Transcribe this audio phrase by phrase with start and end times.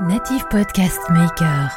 [0.00, 1.70] Native Podcast Maker.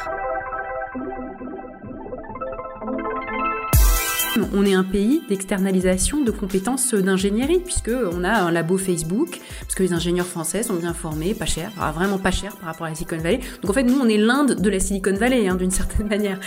[4.54, 9.82] On est un pays d'externalisation de compétences d'ingénierie, puisqu'on a un labo Facebook, parce que
[9.82, 12.90] les ingénieurs français sont bien formés, pas cher, ah, vraiment pas cher par rapport à
[12.90, 13.40] la Silicon Valley.
[13.60, 16.38] Donc en fait, nous, on est l'Inde de la Silicon Valley, hein, d'une certaine manière.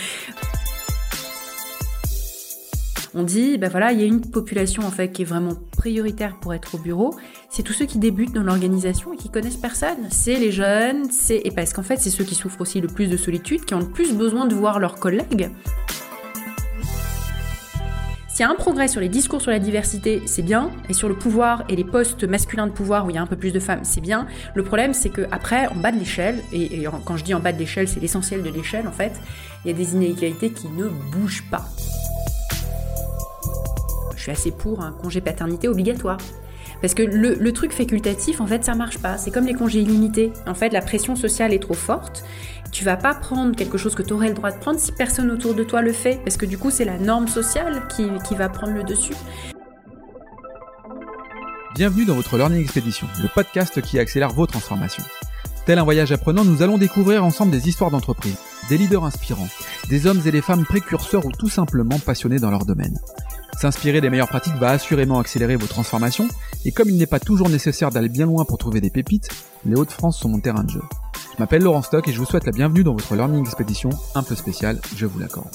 [3.18, 6.36] On dit, ben voilà, il y a une population en fait qui est vraiment prioritaire
[6.40, 7.14] pour être au bureau.
[7.56, 10.10] C'est tous ceux qui débutent dans l'organisation et qui connaissent personne.
[10.10, 13.06] C'est les jeunes, c'est et parce qu'en fait c'est ceux qui souffrent aussi le plus
[13.06, 15.48] de solitude, qui ont le plus besoin de voir leurs collègues.
[18.28, 21.08] S'il y a un progrès sur les discours sur la diversité, c'est bien, et sur
[21.08, 23.52] le pouvoir et les postes masculins de pouvoir où il y a un peu plus
[23.52, 24.26] de femmes, c'est bien.
[24.54, 27.54] Le problème, c'est que après, en bas de l'échelle, et, quand je dis en bas
[27.54, 29.12] de l'échelle, c'est l'essentiel de l'échelle en fait,
[29.64, 31.64] il y a des inégalités qui ne bougent pas
[34.26, 36.18] suis assez pour un congé paternité obligatoire.
[36.80, 39.16] Parce que le, truc facultatif, en fait, ça marche pas.
[39.18, 40.32] C'est comme les congés illimités.
[40.46, 42.24] En fait, la pression sociale est trop forte.
[42.72, 45.30] Tu vas pas prendre quelque chose que tu aurais le droit de prendre si personne
[45.30, 46.20] autour de toi le fait.
[46.24, 49.14] Parce que du coup, c'est la norme sociale qui, qui va prendre le dessus.
[51.74, 55.04] Bienvenue dans votre Learning Expedition, le podcast qui accélère vos transformations.
[55.66, 58.36] Tel un voyage apprenant, nous allons découvrir ensemble des histoires d'entreprise,
[58.68, 59.48] des leaders inspirants,
[59.88, 62.96] des hommes et des femmes précurseurs ou tout simplement passionnés dans leur domaine.
[63.56, 66.28] S'inspirer des meilleures pratiques va assurément accélérer vos transformations,
[66.66, 69.30] et comme il n'est pas toujours nécessaire d'aller bien loin pour trouver des pépites,
[69.64, 70.82] les Hauts-de-France sont mon terrain de jeu.
[71.32, 74.22] Je m'appelle Laurent Stock et je vous souhaite la bienvenue dans votre Learning Expedition un
[74.22, 75.54] peu spéciale, je vous l'accorde.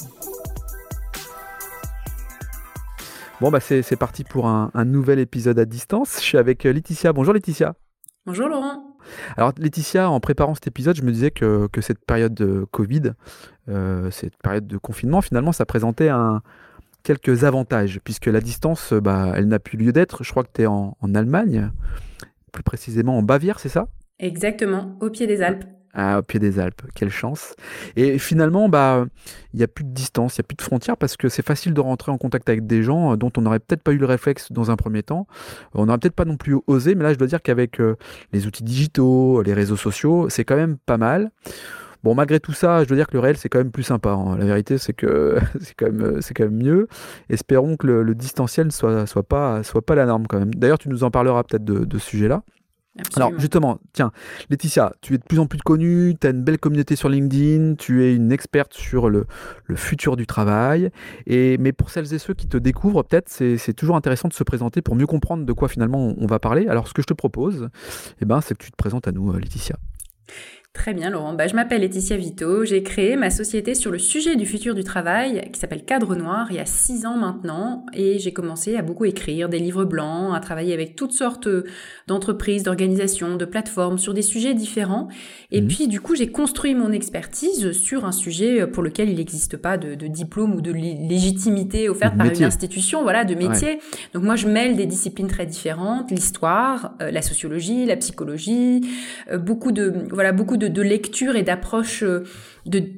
[3.40, 6.16] Bon bah c'est parti pour un, nouvel épisode à distance.
[6.16, 7.12] Je suis avec euh, Laetitia.
[7.12, 7.74] Bonjour Laetitia.
[8.26, 8.96] Bonjour Laurent.
[9.36, 13.12] Alors Laetitia, en préparant cet épisode, je me disais que, cette période de Covid,
[13.68, 16.42] euh, cette période de confinement, finalement, ça présentait un,
[17.02, 20.24] quelques avantages, puisque la distance, bah, elle n'a plus lieu d'être.
[20.24, 21.70] Je crois que tu es en, Allemagne,
[22.52, 23.88] plus précisément en Bavière, c'est ça?
[24.18, 25.64] Exactement, au pied des Alpes.
[25.94, 27.54] Ah, au pied des Alpes, quelle chance.
[27.96, 29.04] Et finalement, bah,
[29.52, 31.44] il n'y a plus de distance, il n'y a plus de frontières parce que c'est
[31.44, 34.06] facile de rentrer en contact avec des gens dont on n'aurait peut-être pas eu le
[34.06, 35.26] réflexe dans un premier temps.
[35.74, 37.96] On n'aurait peut-être pas non plus osé, mais là, je dois dire qu'avec euh,
[38.32, 41.30] les outils digitaux, les réseaux sociaux, c'est quand même pas mal.
[42.02, 44.10] Bon, malgré tout ça, je dois dire que le réel, c'est quand même plus sympa.
[44.10, 44.36] Hein.
[44.36, 46.88] La vérité, c'est que c'est quand, même, quand même mieux.
[47.28, 50.52] Espérons que le, distanciel ne soit, soit, pas, soit pas la norme quand même.
[50.54, 52.42] D'ailleurs, tu nous en parleras peut-être de, ce sujet-là.
[53.16, 54.12] Alors justement, tiens,
[54.50, 57.76] Laetitia, tu es de plus en plus connue, tu as une belle communauté sur LinkedIn,
[57.76, 59.24] tu es une experte sur le,
[59.64, 60.90] le futur du travail,
[61.26, 64.44] et, mais pour celles et ceux qui te découvrent, peut-être c'est toujours intéressant de se
[64.44, 66.66] présenter pour mieux comprendre de quoi finalement on, va parler.
[66.68, 67.70] Alors ce que je te propose,
[68.20, 69.76] eh ben, c'est que tu te présentes à nous, Laetitia.
[70.74, 71.34] Très bien, Laurent.
[71.34, 72.64] Bah, je m'appelle Laetitia Vito.
[72.64, 76.46] J'ai créé ma société sur le sujet du futur du travail qui s'appelle Cadre Noir
[76.48, 77.84] il y a six ans maintenant.
[77.92, 81.46] Et j'ai commencé à beaucoup écrire des livres blancs, à travailler avec toutes sortes
[82.06, 85.08] d'entreprises, d'organisations, de plateformes sur des sujets différents.
[85.50, 85.68] Et mhm.
[85.68, 89.76] puis, du coup, j'ai construit mon expertise sur un sujet pour lequel il n'existe pas
[89.76, 93.78] de, diplôme ou de légitimité offerte par une institution, voilà, de métier.
[94.14, 98.80] Donc, moi, je mêle des disciplines très différentes, l'histoire, euh, la sociologie, la psychologie,
[99.30, 102.24] euh, beaucoup de, voilà, beaucoup de de, lecture et d'approches euh,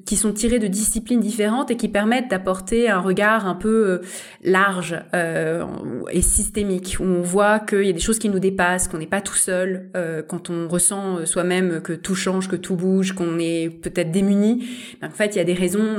[0.05, 3.99] qui sont tirées de disciplines différentes et qui permettent d'apporter un regard un peu euh,
[4.43, 5.65] large euh,
[6.11, 9.07] et systémique, où on voit qu'il y a des choses qui nous dépassent, qu'on n'est
[9.07, 9.91] pas tout seul,
[10.29, 14.67] quand on ressent soi-même que tout change, que tout bouge, qu'on est peut-être démuni.
[15.03, 15.99] En fait, il y a des raisons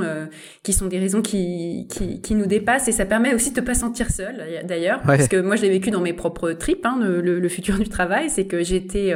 [0.62, 1.88] qui sont des raisons qui,
[2.22, 5.40] qui, nous dépassent et ça permet aussi de ne pas sentir seul, d'ailleurs, parce que
[5.40, 8.46] moi, je l'ai vécu dans mes propres tripes, hein, le, le, futur du travail, c'est
[8.46, 9.14] que j'étais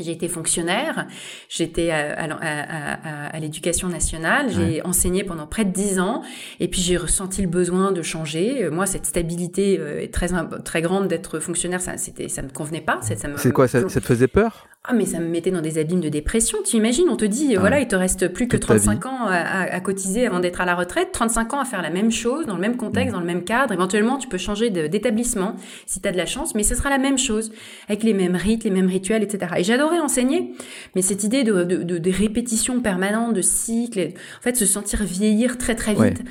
[0.00, 1.06] j'ai été fonctionnaire,
[1.48, 6.22] j'étais à, à, à, l'éducation nationale, j'ai enseigné pendant près de dix ans,
[6.58, 8.68] et puis j'ai ressenti le besoin de changer.
[8.70, 10.28] Moi, cette stabilité euh, est très
[10.64, 13.00] très grande d'être fonctionnaire, ça c'était ça me convenait pas.
[13.02, 14.68] Ça, c'est quoi ça, ça te faisait peur?
[14.84, 16.56] Ah, mais ça me mettait dans des abîmes de dépression.
[16.64, 17.60] Tu imagines, on te dit, ah.
[17.60, 21.10] voilà, il te reste plus que 35 ans à, cotiser avant d'être à la retraite,
[21.12, 23.12] 35 ans à faire la même chose, dans le même contexte, mm.
[23.12, 23.74] dans le même cadre.
[23.74, 25.54] Éventuellement, tu peux changer d'établissement
[25.84, 27.52] si tu as de la chance, mais ce sera la même chose,
[27.88, 29.52] avec les mêmes rites, les mêmes rituels, etc.
[29.58, 30.54] Et j'adorais enseigner,
[30.96, 34.00] mais cette idée de, de, de, de répétition permanente, de cycle,
[34.38, 36.22] en fait, se sentir vieillir très très vite,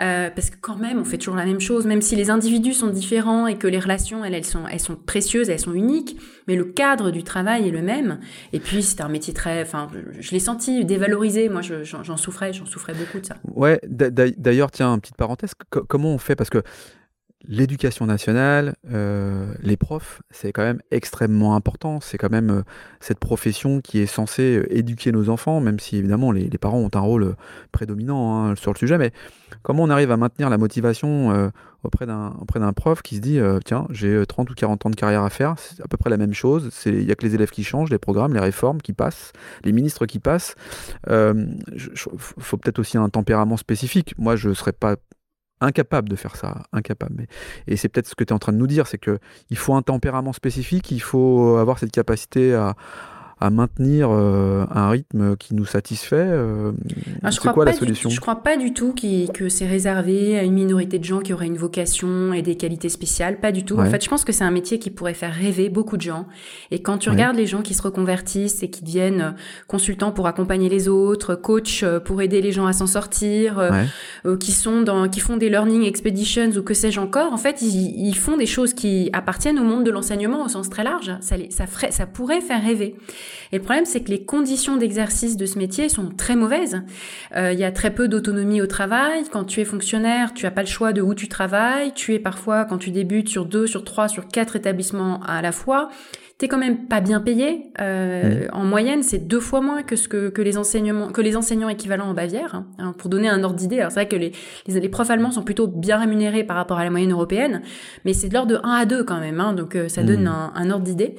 [0.00, 2.74] euh, parce que quand même, on fait toujours la même chose, même si les individus
[2.74, 6.18] sont différents et que les relations, elles, elles sont, elles sont précieuses, elles sont uniques,
[6.48, 8.18] mais le cadre du travail est le même
[8.52, 9.62] et puis, c'était un métier très.
[9.62, 11.48] Enfin, je, l'ai senti dévalorisé.
[11.48, 13.36] Moi, j'en souffrais, j'en souffrais beaucoup de ça.
[13.54, 15.52] Ouais, d'ailleurs, tiens, petite parenthèse.
[15.70, 16.36] comment on fait?
[16.36, 16.62] Parce que
[17.48, 22.00] l'éducation nationale, euh, les profs, c'est quand même extrêmement important.
[22.00, 22.62] C'est quand même euh,
[23.00, 26.90] cette profession qui est censée euh, éduquer nos enfants, même si évidemment les, parents ont
[26.94, 27.34] un rôle
[27.72, 28.98] prédominant hein, sur le sujet.
[28.98, 29.12] Mais
[29.62, 31.50] comment on arrive à maintenir la motivation
[31.82, 35.30] auprès d'un prof qui se dit tiens, j'ai 30 ou 40 ans de carrière à
[35.30, 36.70] faire, c'est à peu près la même chose.
[36.86, 39.32] Il n'y a que les élèves qui changent, les programmes, les réformes qui passent,
[39.64, 40.54] les ministres qui passent.
[41.08, 44.14] Il faut peut-être aussi un tempérament spécifique.
[44.18, 44.96] Moi, je ne serais pas
[45.62, 47.26] incapable de faire ça, incapable.
[47.66, 49.18] Et c'est peut-être ce que tu es en train de nous dire, c'est que
[49.50, 52.74] il faut un tempérament spécifique, il faut avoir cette capacité à,
[53.42, 56.70] à maintenir euh, un rythme qui nous satisfait euh,
[57.24, 58.08] ah, C'est quoi la solution?
[58.08, 58.94] Je ne crois pas du tout
[59.34, 62.88] que c'est réservé à une minorité de gens qui auraient une vocation et des qualités
[62.88, 63.40] spéciales.
[63.40, 63.78] Pas du tout.
[63.80, 66.26] En fait, je pense que c'est un métier qui pourrait faire rêver beaucoup de gens.
[66.70, 69.30] Et quand tu regardes les gens qui se reconvertissent et qui deviennent euh,
[69.66, 73.60] consultants pour accompagner les autres, coach pour aider les gens à s'en sortir,
[74.38, 78.06] qui sont dans, qui font des learning expeditions ou que sais-je encore, en fait, ils,
[78.06, 81.10] ils, font des choses qui appartiennent au monde de l'enseignement au sens très large.
[81.20, 82.94] Ça, ça, ferait, ça pourrait faire rêver.
[83.52, 86.82] Et le problème, c'est que les conditions d'exercice de ce métier sont très mauvaises.
[87.36, 89.24] Euh, il y a très peu d'autonomie au travail.
[89.30, 91.92] Quand tu es fonctionnaire, tu n'as pas le choix de où tu travailles.
[91.94, 95.52] Tu es parfois, quand tu débutes, sur deux, sur trois, sur quatre établissements à la
[95.52, 95.88] fois
[96.42, 97.70] t'es quand même pas bien payé.
[97.80, 101.36] Euh, En moyenne, c'est deux fois moins que ce que, que les enseignements, que les
[101.36, 102.56] enseignants équivalents en Bavière.
[102.56, 102.66] Hein.
[102.78, 104.32] Hein, pour donner un ordre d'idée, alors c'est vrai que les,
[104.66, 107.62] les, profs allemands sont plutôt bien rémunérés par rapport à la moyenne européenne,
[108.04, 110.26] mais c'est de l'ordre de 1 à 2 quand même, hein, donc euh, ça donne
[110.26, 111.14] un, un, ordre d'idée.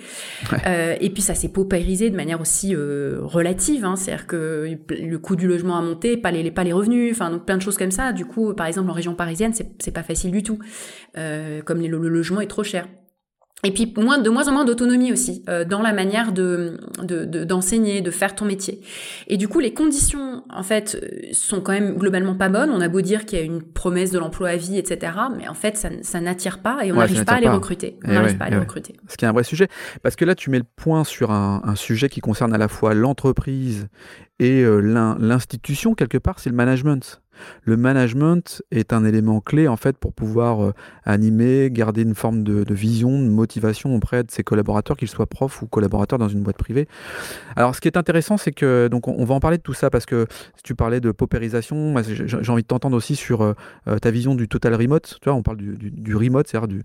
[0.68, 5.18] Euh, et puis ça s'est paupérisé de manière aussi euh, relative, hein, c'est-à-dire que le
[5.20, 7.78] coût du logement a monté, pas les, pas les revenus, enfin donc plein de choses
[7.78, 8.12] comme ça.
[8.12, 10.60] Du coup, par exemple en région parisienne, c'est pas facile du tout,
[11.18, 12.88] euh, comme le logement est trop cher.
[13.66, 16.78] Et puis moins, de moins en moins d'autonomie aussi euh, dans la manière de,
[17.46, 18.82] d'enseigner, de, faire ton métier.
[19.28, 22.72] Et du coup, les conditions en fait euh, sont quand même globalement pas bonnes.
[22.72, 25.14] On a beau dire qu'il y a une promesse de l'emploi à vie, etc.
[25.38, 27.98] Mais en fait, ça, ça n'attire pas et on n'arrive pas à les recruter.
[28.04, 28.96] On n'arrive pas à les recruter.
[29.08, 29.70] Ce qui est un vrai sujet,
[30.02, 32.68] parce que là, tu mets le point sur un, un sujet qui concerne à la
[32.68, 33.88] fois l'entreprise
[34.40, 34.80] et euh,
[35.20, 37.23] l'institution quelque part, c'est le management.
[37.64, 40.74] Le management est un élément clé en fait pour pouvoir euh,
[41.06, 45.62] animer, garder une forme de, vision, de motivation auprès de ses collaborateurs, qu'ils soient profs
[45.62, 46.88] ou collaborateurs dans une boîte privée.
[47.56, 49.90] Alors, ce qui est intéressant, c'est que donc on, va en parler de tout ça
[49.90, 53.54] parce que si tu parlais de paupérisation, j'ai envie de t'entendre aussi sur euh,
[53.88, 55.18] euh, ta vision du total remote.
[55.22, 56.84] Tu vois, on parle du, remote, c'est-à-dire du,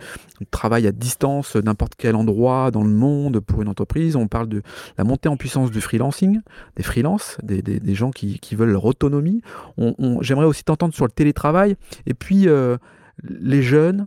[0.51, 4.17] travail à distance, n'importe quel endroit dans le monde pour une entreprise.
[4.17, 4.63] On parle de
[4.97, 6.41] la montée en puissance du freelancing,
[6.77, 9.43] des freelances, des, gens qui, veulent leur autonomie.
[9.77, 11.75] On, J'aimerais aussi t'entendre sur le télétravail.
[12.07, 12.77] Et puis, euh,
[13.25, 14.07] les jeunes,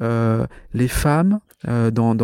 [0.00, 2.18] euh, les femmes euh, dans, le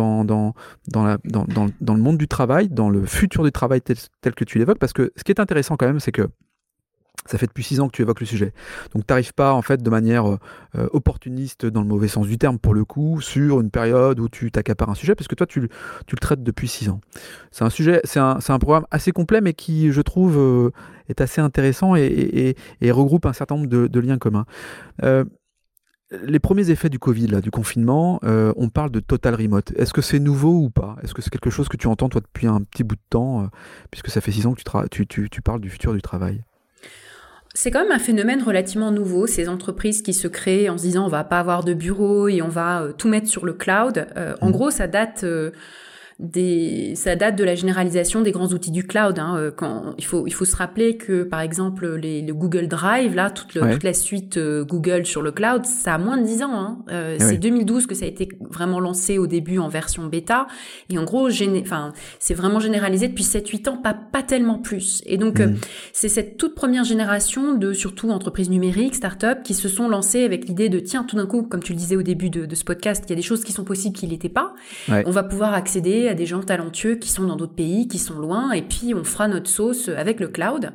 [2.01, 4.79] monde du travail, dans le futur du travail tel que tu l'évoques.
[4.79, 6.27] Parce que ce qui est intéressant quand même, c'est que
[7.25, 8.53] ça fait depuis six ans que tu évoques le sujet.
[8.93, 12.37] Donc tu n'arrives pas en fait de manière euh, opportuniste dans le mauvais sens du
[12.37, 15.47] terme pour le coup sur une période où tu t'accapares un sujet parce que toi
[15.47, 15.69] tu, le
[16.19, 16.99] traites depuis six ans.
[17.51, 20.71] C'est un sujet, c'est un, programme assez complet mais qui je trouve euh,
[21.09, 24.45] est assez intéressant et, regroupe un certain nombre de, liens communs.
[25.03, 25.23] Euh,
[26.11, 29.71] les premiers effets du Covid, du confinement, on parle de total remote.
[29.75, 30.95] Est-ce que c'est nouveau ou pas?
[31.01, 33.49] Est-ce que c'est quelque chose que tu entends toi depuis un petit bout de temps,
[33.89, 36.43] puisque ça fait six ans que tu parles du futur du travail?
[37.53, 41.05] C'est quand même un phénomène relativement nouveau, ces entreprises qui se créent en se disant
[41.05, 44.07] on va pas avoir de bureau et on va euh, tout mettre sur le cloud.
[44.17, 44.51] Euh, en mmh.
[44.51, 45.51] gros, ça date euh,
[46.19, 49.17] des, ça date de la généralisation des grands outils du cloud.
[49.19, 52.67] Hein, euh, quand il faut, il faut se rappeler que par exemple les, le Google
[52.67, 56.23] Drive, là, toute, toute la suite euh, Google sur le cloud, ça a moins de
[56.23, 56.53] 10 ans.
[56.53, 56.77] Hein.
[56.91, 60.47] Euh, eh c'est 2012 que ça a été vraiment lancé au début en version bêta,
[60.89, 61.29] et en gros,
[62.19, 65.01] c'est vraiment généralisé depuis 7-8 ans, pas pas tellement plus.
[65.05, 65.55] Et donc mm.
[65.91, 70.47] c'est cette toute première génération de surtout entreprises numériques, start-up, qui se sont lancées avec
[70.47, 72.63] l'idée de tiens, tout d'un coup, comme tu le disais au début de, de ce
[72.63, 74.53] podcast, il y a des choses qui sont possibles qui n'étaient pas.
[75.05, 78.19] On va pouvoir accéder à des gens talentueux qui sont dans d'autres pays, qui sont
[78.19, 80.71] loin, et puis on fera notre sauce avec le cloud.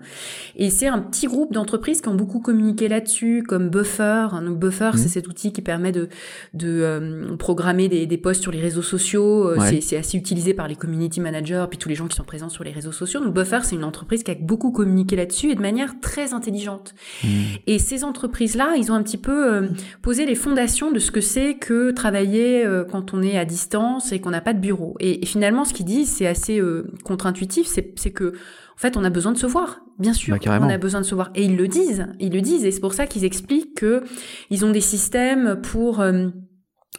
[0.56, 4.28] Et c'est un petit groupe d'entreprises qui ont beaucoup communiqué là-dessus, comme Buffer.
[4.44, 5.08] Donc Buffer, c'est mmh.
[5.08, 6.08] cet outil qui permet de,
[6.54, 9.48] de euh, programmer des, des posts sur les réseaux sociaux.
[9.48, 12.48] Euh, c'est assez utilisé par les community managers, puis tous les gens qui sont présents
[12.48, 13.20] sur les réseaux sociaux.
[13.20, 16.94] Donc Buffer, c'est une entreprise qui a beaucoup communiqué là-dessus et de manière très intelligente.
[17.24, 17.28] Mmh.
[17.66, 19.68] Et ces entreprises-là, ils ont un petit peu euh,
[20.02, 24.20] posé les fondations de ce que c'est que travailler quand on est à distance et
[24.20, 24.96] qu'on n'a pas de bureau.
[25.00, 28.34] Et, et finalement, ce qu'ils disent, c'est assez euh, contre-intuitif, c'est que
[28.78, 29.80] en fait, on a besoin de se voir.
[29.98, 31.30] Bien sûr, bah, on a besoin de se voir.
[31.34, 34.04] Et ils le disent, ils le disent, et c'est pour ça qu'ils expliquent que
[34.50, 36.28] ils ont des systèmes pour euh,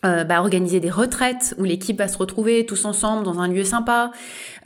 [0.06, 3.64] euh, bah, organiser des retraites où l'équipe va se retrouver tous ensemble dans un lieu
[3.66, 4.12] sympa.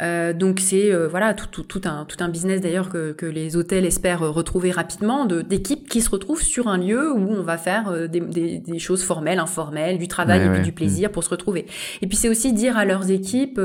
[0.01, 3.25] Euh, donc c'est euh, voilà tout, tout, tout, un tout un business d'ailleurs que, que
[3.25, 7.43] les hôtels espèrent retrouver rapidement de d'équipes qui se retrouvent sur un lieu où on
[7.43, 11.11] va faire euh, des, des, des, choses formelles, informelles, du travail et puis du plaisir
[11.11, 11.65] pour se retrouver.
[12.01, 13.59] Et puis c'est aussi dire à leurs équipes,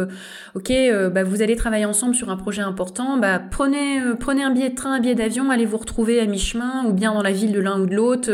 [0.55, 0.73] ok,
[1.13, 4.75] bah, vous allez travailler ensemble sur un projet important, bah, prenez prenez un billet de
[4.75, 7.61] train, un billet d'avion, allez vous retrouver à mi-chemin ou bien dans la ville de
[7.61, 8.31] l'un ou de l'autre,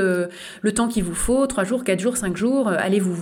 [0.62, 3.14] le temps qu'il vous faut, trois jours, quatre jours, cinq jours, allez vous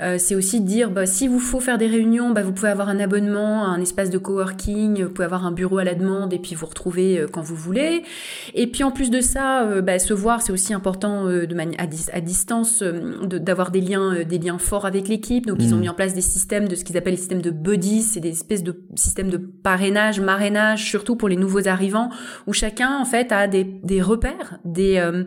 [0.00, 2.68] euh, c'est aussi de dire, bah, si vous faut faire des réunions, bah, vous pouvez
[2.68, 6.32] avoir un abonnement un espace de coworking, vous pouvez avoir un bureau à la demande
[6.32, 8.02] et puis vous retrouver euh, quand vous voulez.
[8.54, 12.20] Et puis en plus de ça, euh, bah, se voir, c'est aussi important de à,
[12.20, 15.46] distance d'avoir des liens, des liens forts avec l'équipe.
[15.46, 15.80] Donc ils ont mmh.
[15.80, 18.30] mis en place des systèmes de ce qu'ils appellent les systèmes de buddies, c'est des
[18.30, 22.10] espèces de systèmes de parrainage, marrainage, surtout pour les nouveaux arrivants,
[22.46, 25.24] où chacun en fait a des, des repères, des euh,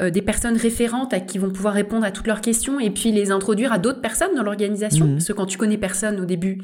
[0.00, 3.30] des personnes référentes à qui vont pouvoir répondre à toutes leurs questions et puis les
[3.30, 5.06] introduire à d'autres personnes dans l'organisation.
[5.06, 5.14] Mhm.
[5.14, 6.58] Parce que quand tu connais personne au début,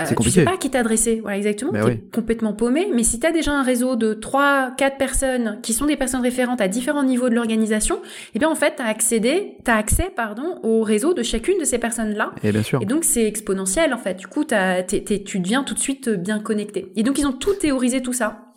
[0.00, 1.20] euh, tu sais pas à qui t'adresser.
[1.20, 1.72] Voilà, exactement.
[1.72, 2.88] Tu es complètement paumé.
[2.94, 6.22] Mais si tu as déjà un réseau de 3, 4 personnes qui sont des personnes
[6.22, 8.00] référentes à différents niveaux de l'organisation,
[8.34, 11.64] eh bien, en fait, tu as accédé, as accès, pardon, au réseau de chacune de
[11.64, 12.32] ces personnes-là.
[12.42, 12.80] Et bien sûr.
[12.82, 14.14] Et donc, c'est exponentiel, en fait.
[14.14, 16.92] Du coup, tu deviens tout de suite bien connecté.
[16.96, 18.47] Et donc, ils ont tout théorisé tout ça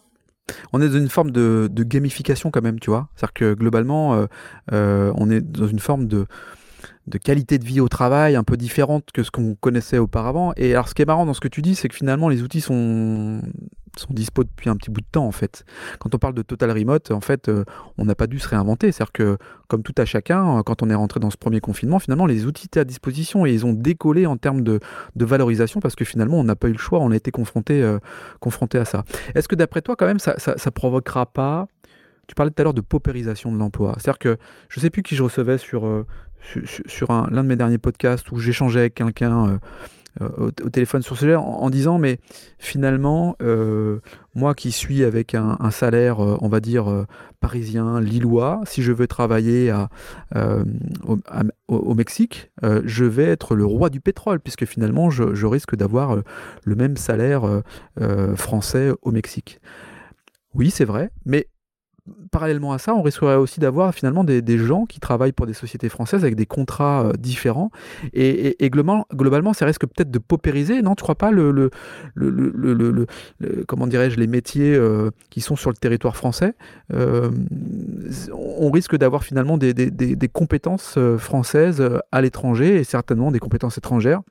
[0.73, 3.09] on est dans une forme de, gamification quand même, tu vois.
[3.15, 4.25] C'est-à-dire que globalement, euh,
[4.71, 6.25] euh, on est dans une forme de,
[7.07, 10.53] de qualité de vie au travail un peu différente que ce qu'on connaissait auparavant.
[10.57, 12.41] Et alors, ce qui est marrant dans ce que tu dis, c'est que finalement, les
[12.41, 13.41] outils sont,
[13.97, 15.65] sont dispo depuis un petit bout de temps, en fait.
[15.99, 17.63] Quand on parle de total remote, en fait, euh,
[17.97, 18.91] on n'a pas dû se réinventer.
[18.91, 21.99] C'est-à-dire que, comme tout à chacun, euh, quand on est rentré dans ce premier confinement,
[21.99, 24.79] finalement, les outils étaient à disposition et ils ont décollé en termes de,
[25.15, 27.99] valorisation parce que finalement, on n'a pas eu le choix, on a été confronté, euh,
[28.39, 29.03] confronté à ça.
[29.35, 31.67] Est-ce que d'après toi, quand même, ça, ça, provoquera pas
[32.27, 33.93] tu parlais tout à l'heure de paupérisation de l'emploi.
[33.97, 34.37] C'est-à-dire que
[34.69, 36.05] je ne sais plus qui je recevais sur,
[36.63, 39.59] sur, l'un de mes derniers podcasts où j'échangeais avec quelqu'un
[40.19, 42.19] euh, au, téléphone sur ce sujet en, disant mais
[42.59, 43.99] finalement euh,
[44.35, 47.05] moi qui suis avec un, salaire euh, on va dire
[47.39, 49.89] parisien lillois si je veux travailler à,
[51.69, 56.17] au, Mexique je vais être le roi du pétrole puisque finalement je, je risque d'avoir
[56.65, 57.61] le même salaire
[58.35, 59.61] français au Mexique.
[60.53, 61.47] Oui c'est vrai mais
[62.31, 65.89] parallèlement à ça, on risquerait aussi d'avoir finalement des, gens qui travaillent pour des sociétés
[65.89, 67.71] françaises avec des contrats euh, différents.
[68.13, 71.69] Et, globalement, ça risque peut-être de paupériser, non Tu crois pas le,
[73.67, 76.55] comment dirais-je, les métiers euh, qui sont sur le territoire français
[76.93, 77.29] euh,
[78.33, 84.21] On risque d'avoir finalement des, des compétences françaises à l'étranger et certainement des compétences étrangères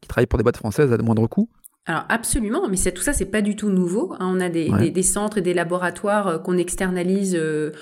[0.00, 1.48] qui travaillent pour des boîtes françaises à de moindre coût.
[1.86, 4.14] Alors absolument, mais tout ça, c'est pas du tout nouveau.
[4.14, 4.32] Hein.
[4.34, 7.72] On a des, des, des, centres et des laboratoires euh, qu'on externalise euh,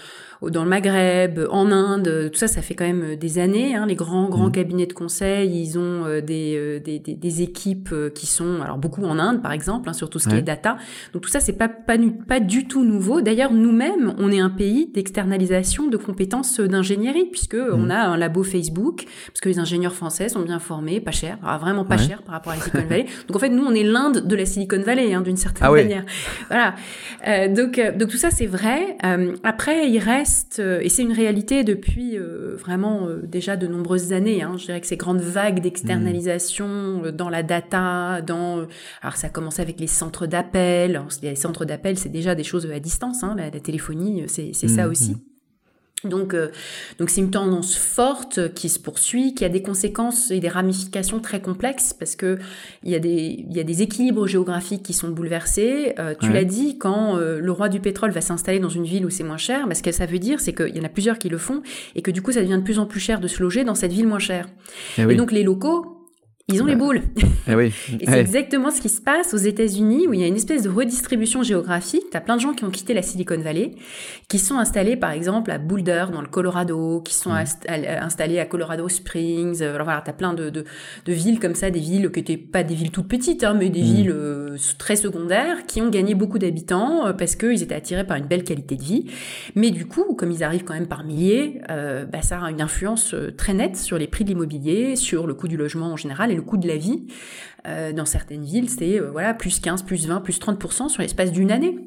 [0.42, 3.76] dans le Maghreb, en Inde, tout ça, ça fait quand même des années.
[3.76, 3.87] Hein.
[3.87, 4.52] Les grands grands mmh.
[4.52, 9.21] cabinets de conseil, ils ont euh, des, des, des, équipes qui sont, alors beaucoup en
[9.21, 10.78] Inde par exemple, hein, sur tout ce qui est data.
[11.12, 13.21] Donc tout ça, c'est pas, pas pas du tout nouveau.
[13.21, 17.75] D'ailleurs, nous-mêmes, on est un pays d'externalisation de compétences d'ingénierie puisque mmh.
[17.75, 21.38] on a un labo Facebook, parce que les ingénieurs français sont bien formés, pas cher,
[21.61, 23.06] vraiment pas cher par rapport à la Silicon Valley.
[23.28, 25.70] Donc en fait, nous, on est l'Inde de la Silicon Valley, hein, d'une certaine ah
[25.70, 26.04] manière.
[26.49, 26.75] Voilà.
[27.26, 28.96] Euh, donc, euh, donc tout ça, c'est vrai.
[29.04, 34.42] Euh, après, il reste, et c'est une réalité depuis euh, vraiment déjà de nombreuses années.
[34.42, 38.66] Hein, je dirais que ces grandes vagues d'externalisation dans la data, dans,
[39.02, 41.00] alors ça a commencé avec les centres d'appel.
[41.22, 43.22] Les centres d'appel, c'est déjà des choses à distance.
[43.22, 45.16] Hein, la, téléphonie, c'est ça mmh, aussi.
[46.04, 46.49] Donc, euh,
[46.99, 51.21] donc c'est une tendance forte qui se poursuit, qui a des conséquences et des ramifications
[51.21, 52.38] très complexes parce que
[52.82, 55.94] il y a des, il y a des équilibres géographiques qui sont bouleversés.
[55.99, 59.06] Euh, tu l'as dit, quand euh, le roi du pétrole va s'installer dans une ville
[59.06, 60.88] où c'est moins cher, bah, ce que ça veut dire, c'est qu'il y en a
[60.88, 61.62] plusieurs qui le font
[61.94, 63.75] et que du coup, ça devient de plus en plus cher de se loger dans
[63.75, 64.49] cette ville moins chère.
[64.99, 66.01] Eh et donc les locaux,
[66.52, 67.02] ils ont les boules.
[67.49, 67.73] Eh oui.
[67.99, 70.62] Et c'est exactement ce qui se passe aux États-Unis où il y a une espèce
[70.62, 72.04] de redistribution géographique.
[72.11, 73.73] Tu as plein de gens qui ont quitté la Silicon Valley,
[74.28, 77.44] qui sont installés par exemple à Boulder dans le Colorado, qui sont mmh.
[78.00, 79.61] installés à Colorado Springs.
[79.61, 80.64] Euh, alors voilà, tu as plein de, de,
[81.04, 83.71] de, villes comme ça, des villes qui n'étaient pas des villes toutes petites, hein, mais
[83.71, 83.85] des mmh.
[83.85, 88.16] villes euh, très secondaires qui ont gagné beaucoup d'habitants euh, parce qu'ils étaient attirés par
[88.16, 89.06] une belle qualité de vie.
[89.56, 93.14] Mais du coup, comme ils arrivent quand même par milliers, bah, ça a une influence
[93.37, 96.35] très nette sur les prix de l'immobilier, sur le coût du logement en général et
[96.35, 97.06] le coût de la vie.
[97.69, 101.31] Euh, dans certaines villes, c'est euh, voilà plus 15, plus 20, plus 30% sur l'espace
[101.31, 101.78] d'une année.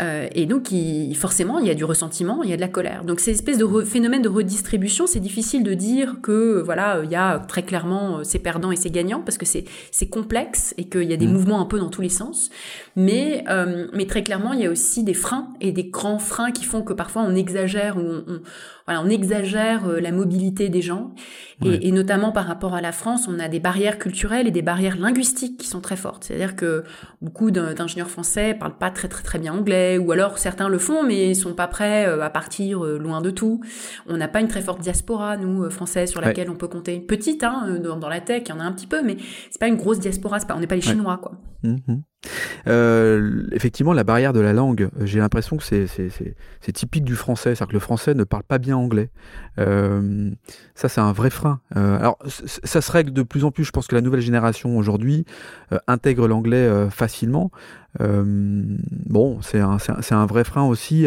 [0.00, 2.68] Euh, et donc, il, forcément, il y a du ressentiment, il y a de la
[2.68, 3.04] colère.
[3.04, 7.14] Donc, ces espèces de phénomène de redistribution, c'est difficile de dire que voilà, il y
[7.14, 11.04] a très clairement ces perdants et ces gagnants parce que c'est c'est complexe et qu'il
[11.04, 11.32] y a des mmh.
[11.32, 12.50] mouvements un peu dans tous les sens.
[12.96, 13.44] Mais
[13.92, 16.82] mais très clairement, il y a aussi des freins et des grands freins qui font
[16.82, 18.40] que parfois on exagère ou on,
[18.86, 21.14] voilà, on exagère la mobilité des gens.
[21.64, 24.60] Et, et, notamment par rapport à la France, on a des barrières culturelles et des
[24.60, 26.24] barrières linguistiques qui sont très fortes.
[26.24, 26.84] C'est-à-dire que
[27.22, 31.02] beaucoup d'ingénieurs français parlent pas très très très bien anglais, ou alors certains le font
[31.02, 33.60] mais ils sont pas prêts euh, à partir euh, loin de tout.
[34.06, 37.00] On n'a pas une très forte diaspora nous euh, français sur laquelle on peut compter.
[37.00, 39.16] Petite, hein, dans, la tech, il y en a un petit peu, mais
[39.50, 40.38] c'est pas une grosse diaspora.
[40.38, 41.32] Pas, on n'est pas les Chinois quoi.
[41.62, 41.76] Mmh.
[42.66, 47.68] Euh, effectivement, la barrière de la langue, j'ai l'impression que c'est typique du français, c'est-à-dire
[47.68, 49.10] que le français ne parle pas bien anglais.
[49.58, 50.30] Euh,
[50.74, 51.60] ça, c'est un vrai frein.
[51.76, 53.64] Euh, alors, ça se règle de plus en plus.
[53.64, 55.24] Je pense que la nouvelle génération aujourd'hui
[55.86, 57.50] intègre l'anglais facilement.
[58.00, 61.06] bon, c'est un, vrai frein aussi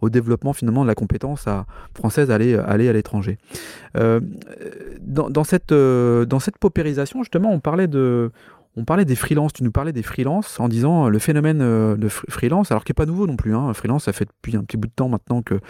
[0.00, 1.46] au développement finalement de la compétence
[1.94, 3.38] française à aller, à l'étranger.
[3.94, 8.30] Dans, dans, cette, dans cette paupérisation, justement, on parlait de
[8.76, 11.96] on parlait des freelances, tu nous parlais des freelances en disant euh, le phénomène euh,
[11.96, 13.54] de freelance, alors qui n'est pas nouveau non plus.
[13.54, 13.72] Hein.
[13.74, 15.60] Freelance, ça fait depuis un petit bout de temps maintenant que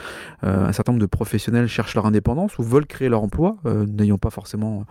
[0.45, 4.31] euh, certain nombre de professionnels cherchent leur indépendance ou veulent créer leur emploi, n'ayant pas
[4.31, 4.85] forcément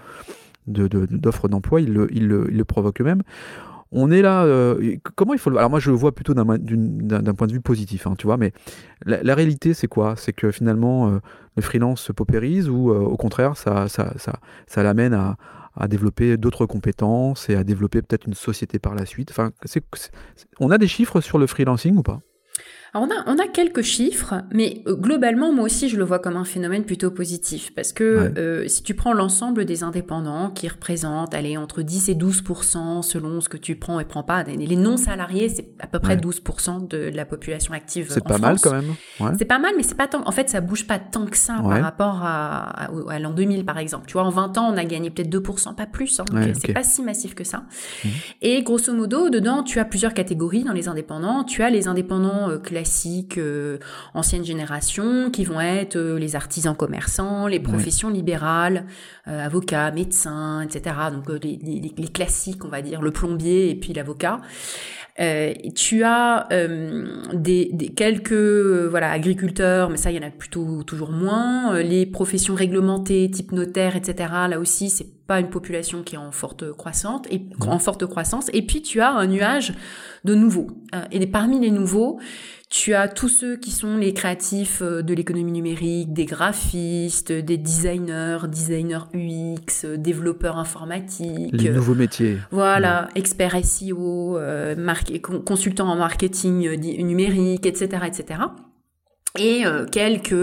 [0.67, 3.23] d'offres d'emploi, ils le, provoquent eux-mêmes.
[3.93, 4.45] On est là.
[5.15, 5.57] comment il faut le.
[5.57, 8.37] Alors moi, je le vois plutôt d'un point de vue positif, hein, tu vois.
[8.37, 8.53] Mais
[9.05, 10.15] la, réalité, c'est quoi?
[10.15, 11.19] C'est que finalement,
[11.55, 13.87] le freelance se paupérise ou au contraire, ça
[14.77, 15.35] l'amène à,
[15.75, 19.31] à développer d'autres compétences et à développer peut-être une société par la suite.
[19.31, 19.51] Enfin,
[20.59, 22.21] on a des chiffres sur le freelancing ou pas?
[22.93, 26.19] Alors on a, on a quelques chiffres, mais euh, globalement, moi aussi, je le vois
[26.19, 27.74] comme un phénomène plutôt positif.
[27.74, 32.15] Parce que euh, si tu prends l'ensemble des indépendants qui représentent, allez, entre 10 et
[32.15, 36.17] 12% selon ce que tu prends et prends pas, les non-salariés, c'est à peu près
[36.17, 38.93] 12% de la population active C'est pas mal quand même.
[39.38, 40.27] C'est pas mal, mais c'est pas tant...
[40.27, 43.77] En fait, ça bouge pas tant que ça par rapport à, à, l'an 2000, par
[43.77, 44.05] exemple.
[44.07, 46.19] Tu vois, en 20 ans, on a gagné peut-être 2% pas plus.
[46.19, 47.63] Hein, donc c'est pas si massif que ça.
[48.03, 48.07] Mmh.
[48.41, 51.45] Et grosso modo, dedans, tu as plusieurs catégories dans les indépendants.
[51.45, 52.80] Tu as les indépendants euh, classiques,
[53.38, 53.77] euh,
[54.13, 58.85] ancienne génération, qui vont être euh, les artisans commerçants, les professions libérales,
[59.27, 60.95] euh, avocats, médecins, etc.
[61.11, 64.41] Donc les, les, les, classiques, on va dire, le plombier et puis l'avocat.
[65.19, 66.47] Euh, tu as
[67.33, 71.81] des, des, quelques voilà agriculteurs, mais ça il y en a plutôt toujours moins.
[71.81, 74.29] les professions réglementées, type notaire, etc.
[74.49, 78.49] Là aussi c'est pas une population qui est en forte croissance et en forte croissance.
[78.53, 79.73] Et puis tu as un nuage
[80.23, 80.67] de nouveaux.
[81.11, 82.19] et parmi les nouveaux,
[82.71, 87.57] tu as tous ceux qui sont les créatifs euh, de l'économie numérique, des graphistes, des
[87.57, 91.51] designers, designers UX, euh, développeurs informatiques.
[91.51, 92.37] Les nouveaux métiers.
[92.49, 94.75] Voilà, experts SEO, euh,
[95.46, 96.70] consultants en marketing
[97.03, 98.41] numérique, etc., etc.
[99.39, 100.35] Et quelques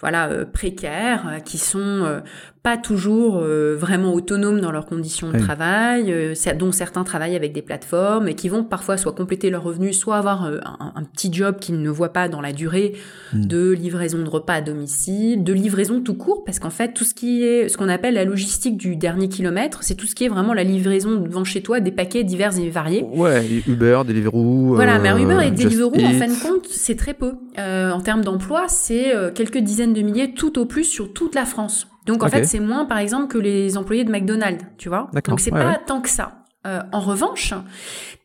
[0.00, 2.22] voilà précaires qui sont
[2.68, 7.54] pas toujours euh, vraiment autonomes dans leurs conditions de travail, euh, dont certains travaillent avec
[7.54, 11.32] des plateformes et qui vont parfois soit compléter leurs revenus, soit avoir euh, un, petit
[11.32, 12.92] job qu'ils ne voient pas dans la durée
[13.32, 13.46] hmm.
[13.46, 17.14] de livraison de repas à domicile, de livraison tout court, parce qu'en fait tout ce
[17.14, 20.28] qui est ce qu'on appelle la logistique du dernier kilomètre, c'est tout ce qui est
[20.28, 23.02] vraiment la livraison devant chez toi des paquets divers et variés.
[23.14, 24.74] Ouais, Uber, Deliveroo.
[24.74, 27.32] Voilà, mais Uber et Deliveroo, en fin de compte, c'est très peu.
[27.56, 31.86] en termes d'emploi, c'est quelques dizaines de milliers tout au plus sur toute la France.
[32.08, 35.10] Donc en fait, c'est moins par exemple que les employés de McDonald's, tu vois.
[35.28, 36.32] Donc c'est pas tant que ça.
[36.66, 37.54] Euh, en revanche,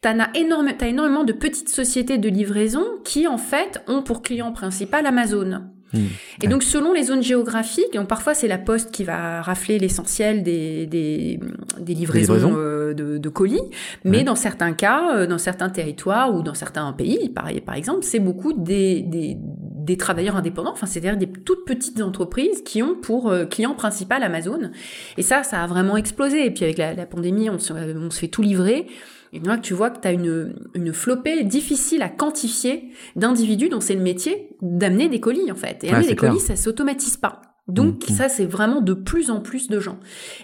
[0.02, 4.52] tu as, as énormément de petites sociétés de livraison qui en fait ont pour client
[4.52, 5.62] principal Amazon.
[5.94, 6.08] Hmm.
[6.42, 10.42] Et donc, selon les zones géographiques, donc parfois c'est la poste qui va rafler l'essentiel
[10.42, 11.40] des, des,
[11.80, 13.62] des, livraisons, euh, de, de, colis,
[14.04, 18.00] mais dans certains cas, euh, dans certains territoires ou dans certains pays, par, par exemple,
[18.02, 19.38] c'est beaucoup des,
[19.84, 24.24] des, travailleurs indépendants, enfin c'est-à-dire des toutes petites entreprises qui ont pour euh, client principal
[24.24, 24.72] Amazon.
[25.18, 26.46] Et ça, ça a vraiment explosé.
[26.46, 28.88] Et puis avec la, la pandémie, on se, on se fait tout livrer.
[29.34, 33.82] Et là, tu vois que tu as une, une flopée difficile à quantifier d'individus dont
[33.82, 35.84] c'est le métier d'amener des colis, en fait.
[35.84, 37.53] Et amener des colis, ça s'automatise pas.
[37.70, 39.98] Donc ça, c'est vraiment de plus en plus de gens.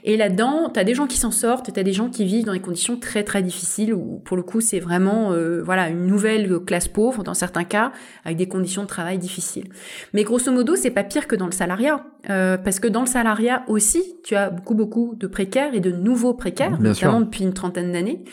[0.05, 2.23] Et là-dedans, tu as des gens qui s'en sortent, et tu as des gens qui
[2.23, 5.89] vivent dans des conditions très très difficiles, où pour le coup, c'est vraiment euh, voilà
[5.89, 7.91] une nouvelle classe pauvre, dans certains cas,
[8.23, 9.67] avec des conditions de travail difficiles.
[10.13, 12.05] Mais grosso modo, c'est pas pire que dans le salariat.
[12.29, 15.91] Euh, parce que dans le salariat aussi, tu as beaucoup beaucoup de précaires et de
[15.91, 18.23] nouveaux précaires, notamment depuis une trentaine d'années.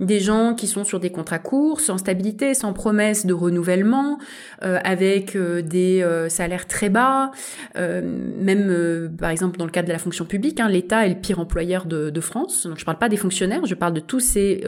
[0.00, 4.18] Des gens qui sont sur des contrats courts, sans stabilité, sans promesse de renouvellement,
[4.62, 7.30] euh, avec euh, des euh, salaires très bas,
[7.76, 11.38] même par exemple dans le cadre de la fonction publique, hein, l'État est le pire
[11.38, 12.66] employeur de, France.
[12.66, 14.64] Donc je parle pas des fonctionnaires, je parle de tous ces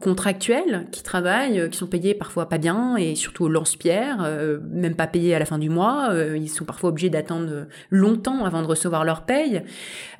[0.00, 4.26] contractuels qui travaillent, qui sont payés parfois pas bien et surtout au lance-pierre,
[4.72, 6.14] même pas payés à la fin du mois.
[6.34, 9.62] ils sont parfois obligés d'attendre longtemps avant de recevoir leur paye.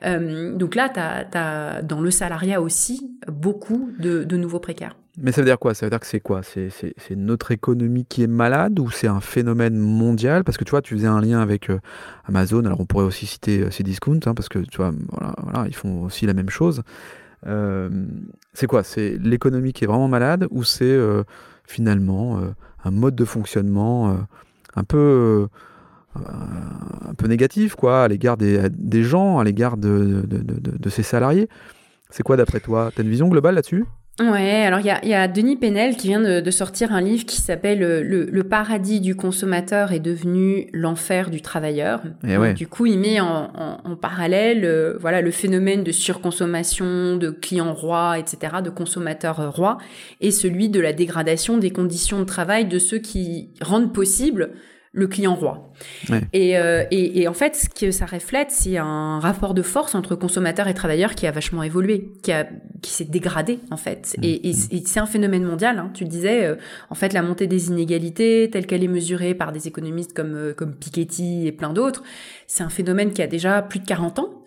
[0.04, 4.96] donc là, tu as, dans le salariat aussi beaucoup de, de nouveaux précaires.
[5.18, 5.74] Mais ça veut dire quoi?
[5.74, 6.42] Ça veut dire que c'est quoi?
[6.42, 10.44] C'est notre économie qui est malade ou c'est un phénomène mondial?
[10.44, 11.80] Parce que tu vois, tu faisais un lien avec euh,
[12.24, 14.92] Amazon, alors on pourrait aussi citer euh, Cdiscount, hein, parce que tu vois,
[15.42, 16.82] voilà, ils font aussi la même chose.
[17.46, 17.90] Euh,
[18.54, 18.82] c'est quoi?
[18.84, 20.98] C'est l'économie qui est vraiment malade ou c'est
[21.64, 22.40] finalement
[22.84, 24.26] un mode de fonctionnement
[24.74, 25.48] un peu
[26.14, 31.04] un peu négatif quoi à l'égard des, gens, à l'égard de, de, de, de, ses
[31.04, 31.48] salariés?
[32.10, 32.90] C'est quoi d'après toi?
[32.92, 33.84] Tu as une vision globale là-dessus?
[34.20, 37.00] Ouais, alors il y a, y a, Denis Penel qui vient de, de sortir un
[37.00, 42.02] livre qui s'appelle euh, le, le, paradis du consommateur est devenu l'enfer du travailleur.
[42.24, 42.52] Et eh ouais.
[42.52, 47.30] Du coup, il met en, en, en parallèle euh, voilà le phénomène de surconsommation, de
[47.30, 49.78] clients rois, etc., de consommateurs euh, rois,
[50.20, 54.50] et celui de la dégradation des conditions de travail de ceux qui rendent possible
[54.92, 55.72] le client roi.
[56.08, 56.22] Ouais.
[56.32, 59.94] Et, euh, et, et, en fait, ce que ça reflète, c'est un rapport de force
[59.94, 62.48] entre consommateurs et travailleurs qui a vachement évolué, qui, a,
[62.82, 64.16] qui s'est dégradé en fait.
[64.18, 64.24] Mmh.
[64.24, 64.52] Et, et
[64.84, 65.78] c'est un phénomène mondial.
[65.78, 65.90] Hein.
[65.94, 66.56] Tu disais, euh,
[66.90, 70.54] en fait, la montée des inégalités, telle qu'elle est mesurée par des économistes comme, euh,
[70.54, 72.02] comme Piketty et plein d'autres,
[72.48, 74.39] c'est un phénomène qui a déjà plus de 40 ans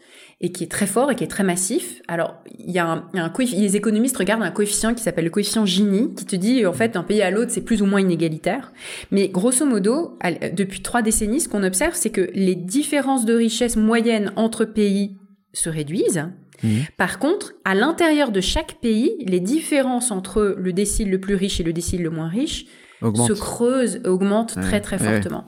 [0.44, 2.02] et qui est très fort et qui est très massif.
[2.10, 5.02] Alors, il y a un, il y a un les économistes regardent un coefficient qui
[5.02, 7.82] s'appelle le coefficient Gini, qui te dit, en fait, d'un pays à l'autre, c'est plus
[7.82, 8.74] ou moins inégalitaire.
[9.10, 10.18] Mais grosso modo,
[10.54, 15.16] depuis trois décennies, ce qu'on observe, c'est que les différences de richesse moyennes entre pays
[15.54, 16.26] se réduisent.
[16.62, 16.80] Mmh.
[16.98, 21.62] Par contre, à l'intérieur de chaque pays, les différences entre le décile le plus riche
[21.62, 22.66] et le décile le moins riche
[23.04, 23.28] Augmente.
[23.28, 25.14] se creuse, augmente Ouais, très très ouais.
[25.22, 25.46] fortement.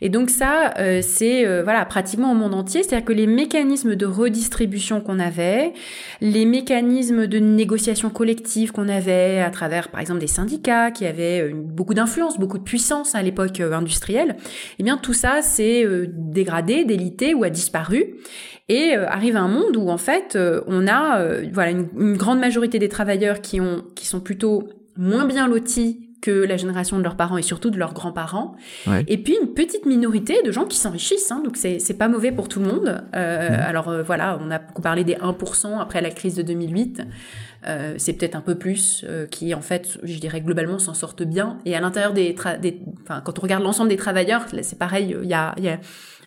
[0.00, 3.96] Et donc ça, euh, c'est euh, voilà pratiquement au monde entier, c'est-à-dire que les mécanismes
[3.96, 5.72] de redistribution qu'on avait,
[6.20, 11.42] les mécanismes de négociation collective qu'on avait à travers, par exemple, des syndicats qui avaient
[11.42, 14.36] euh, beaucoup d'influence, beaucoup de puissance à l'époque euh, industrielle,
[14.78, 18.14] eh bien tout ça s'est dégradé, délité ou a disparu.
[18.68, 22.90] Et arrive un monde où en fait on a voilà une, une grande majorité des
[22.90, 27.38] travailleurs qui ont qui sont plutôt moins bien lotis que la génération de leurs parents
[27.38, 28.56] et surtout de leurs grands-parents.
[28.86, 29.04] Ouais.
[29.06, 32.48] Et puis une petite minorité de gens qui s'enrichissent, hein, donc c'est pas mauvais pour
[32.48, 33.02] tout le monde.
[33.14, 33.56] Euh.
[33.60, 37.02] Alors euh, voilà, on a beaucoup parlé des 1% après la crise de 2008.
[37.66, 41.58] Euh, c'est peut-être un peu plus qui en fait, je dirais globalement s'en sortent bien.
[41.64, 42.34] Et à l'intérieur des,
[43.02, 45.78] enfin quand on regarde l'ensemble des travailleurs, c'est pareil, il y a, y a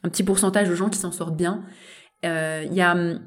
[0.04, 1.63] un petit pourcentage de gens qui s'en sortent bien.
[2.23, 3.19] Il y a hum,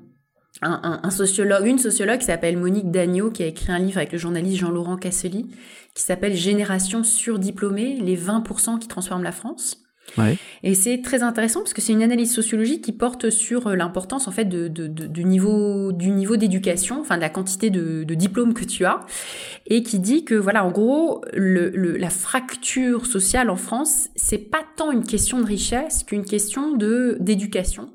[0.62, 3.98] un, un, un sociologue, une sociologue qui s'appelle Monique Dagneau, qui a écrit un livre
[3.98, 5.46] avec le journaliste Jean-Laurent Cassely,
[5.94, 9.78] qui s'appelle Génération surdiplômée, les 20% qui transforment la France.
[10.18, 10.36] Ouais.
[10.62, 14.28] Et c'est très intéressant parce que c'est une analyse sociologique qui porte sur euh, l'importance
[14.28, 18.04] en fait de, de, de- du niveau du niveau d'éducation, enfin de la quantité de,
[18.04, 19.00] de diplômes que tu as,
[19.66, 24.36] et qui dit que voilà en gros le, le, la fracture sociale en France c'est
[24.50, 27.88] pas tant une question de richesse qu'une question de d'éducation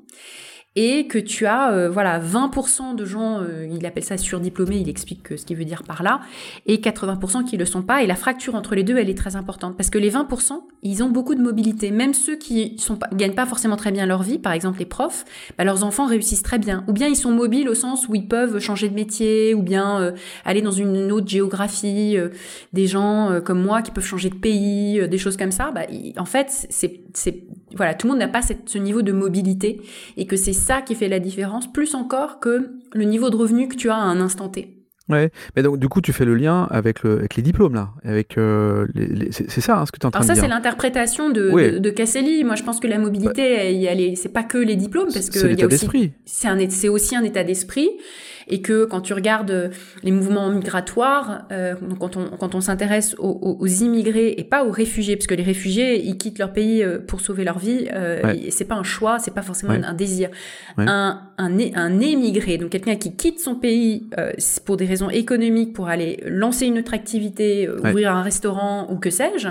[0.76, 4.88] et que tu as euh, voilà 20% de gens, euh, il appelle ça surdiplômés, il
[4.88, 6.20] explique ce qu'il veut dire par là,
[6.66, 8.02] et 80% qui le sont pas.
[8.02, 11.02] Et la fracture entre les deux, elle est très importante parce que les 20%, ils
[11.02, 11.90] ont beaucoup de mobilité.
[11.90, 14.86] Même ceux qui sont pas, gagnent pas forcément très bien leur vie, par exemple les
[14.86, 15.24] profs,
[15.58, 16.84] bah, leurs enfants réussissent très bien.
[16.88, 20.00] Ou bien ils sont mobiles au sens où ils peuvent changer de métier, ou bien
[20.00, 20.12] euh,
[20.44, 22.16] aller dans une autre géographie.
[22.16, 22.28] euh,
[22.72, 25.70] des gens euh, comme moi qui peuvent changer de pays, euh, des choses comme ça.
[25.72, 25.82] Bah,
[26.16, 27.00] en fait, c'est
[27.76, 29.80] voilà, tout le monde n'a pas ce niveau de mobilité
[30.16, 33.68] et que c'est ça qui fait la différence, plus encore que le niveau de revenu
[33.68, 34.79] que tu as à un instant T.
[35.10, 37.90] Ouais, mais donc du coup tu fais le lien avec, le, avec les diplômes là,
[38.04, 38.86] avec euh,
[39.30, 40.54] c'est c'est ça hein, ce que tu es en train Alors ça, de c'est dire.
[40.54, 41.72] l'interprétation de, Oui.
[41.72, 42.44] de, de Casselli.
[42.44, 45.54] Moi, je pense que la mobilité, est- c'est pas que les diplômes, parce que C'est
[45.66, 46.12] d'esprit.
[46.24, 47.88] c'est un, c'est aussi un état d'esprit,
[48.48, 49.68] et que quand tu regardes euh,
[50.02, 54.44] les mouvements migratoires, euh, donc quand on quand on s'intéresse aux, aux- aux immigrés et
[54.44, 57.58] pas aux réfugiés, parce que les réfugiés, ils quittent leur pays euh, pour sauver leur
[57.58, 58.46] vie, euh, Ouais.
[58.50, 59.80] c'est pas un choix, c'est pas forcément Ouais.
[59.84, 60.30] un désir.
[60.78, 60.84] Ouais.
[60.88, 65.72] Un un un émigré, donc quelqu'un qui quitte son pays c'est pour des raisons économiques,
[65.72, 67.90] pour aller lancer une autre activité, euh, Ouais.
[67.90, 69.48] ouvrir un restaurant ou que sais-je.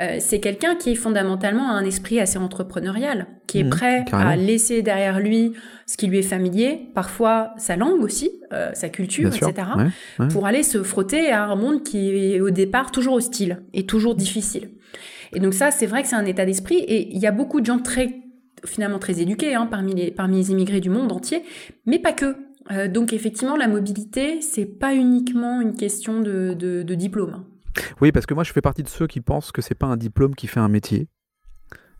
[0.00, 4.30] Euh, c'est quelqu'un qui est fondamentalement un esprit assez entrepreneurial, qui est Mhm, prêt carrément.
[4.30, 5.52] à laisser derrière lui
[5.86, 9.48] ce qui lui est familier, parfois sa langue aussi, euh, sa culture, Bien sûr.
[9.50, 9.84] etc., Ouais,
[10.20, 10.28] ouais.
[10.28, 14.14] pour aller se frotter à un monde qui est au départ toujours hostile et toujours
[14.14, 14.70] difficile.
[15.34, 17.60] Et donc ça, c'est vrai que c'est un état d'esprit, et il y a beaucoup
[17.60, 18.14] de gens très
[18.64, 21.42] finalement très éduqués hein, parmi, les, parmi les immigrés du monde entier,
[21.86, 22.36] mais pas que.
[22.88, 27.44] Donc effectivement, la mobilité, c'est pas uniquement une question de, de, diplôme.
[28.00, 29.96] Oui, parce que moi, je fais partie de ceux qui pensent que c'est pas un
[29.96, 31.08] diplôme qui fait un métier.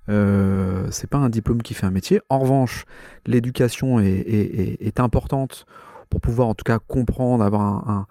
[0.09, 2.21] Euh, c'est pas un diplôme qui fait un métier.
[2.29, 2.85] En revanche,
[3.27, 5.67] l'éducation est, importante
[6.11, 8.07] pour pouvoir en tout cas comprendre, avoir un,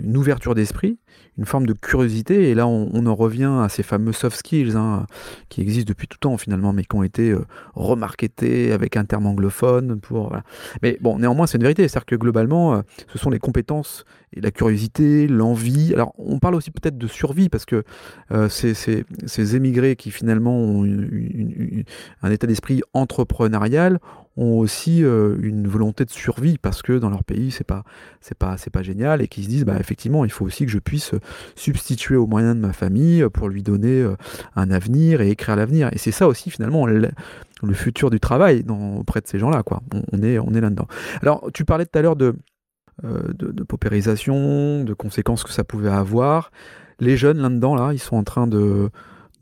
[0.00, 0.98] une ouverture d'esprit,
[1.38, 2.50] une forme de curiosité.
[2.50, 5.06] Et là, on, en revient à ces fameux soft skills hein,
[5.48, 7.44] qui existent depuis tout temps finalement, mais qui ont été euh,
[7.74, 10.00] remarketés avec un terme anglophone.
[10.00, 10.34] Pour,
[10.82, 11.86] Mais bon, néanmoins, c'est une vérité.
[11.86, 15.92] C'est-à-dire que globalement, euh, ce sont les compétences et la curiosité, l'envie.
[15.94, 17.84] Alors, on parle aussi peut-être de survie parce que
[18.32, 20.84] euh, ces, émigrés qui finalement ont
[22.22, 23.98] un état d'esprit entrepreneurial
[24.36, 27.84] ont aussi euh, une volonté de survie parce que dans leur pays c'est pas
[28.20, 30.72] c'est pas c'est pas génial et qui se disent bah effectivement il faut aussi que
[30.72, 31.12] je puisse
[31.54, 34.16] substituer aux moyens de ma famille pour lui donner euh,
[34.54, 35.88] un avenir et écrire l'avenir.
[35.92, 37.10] Et c'est ça aussi finalement le,
[37.72, 39.82] futur du travail dans, auprès de ces gens là quoi.
[40.12, 40.88] On, est on est là dedans
[41.22, 42.34] alors tu parlais tout à l'heure de,
[43.04, 46.50] euh, de de paupérisation de conséquences que ça pouvait avoir.
[47.00, 48.90] Les jeunes là dedans là ils sont en train de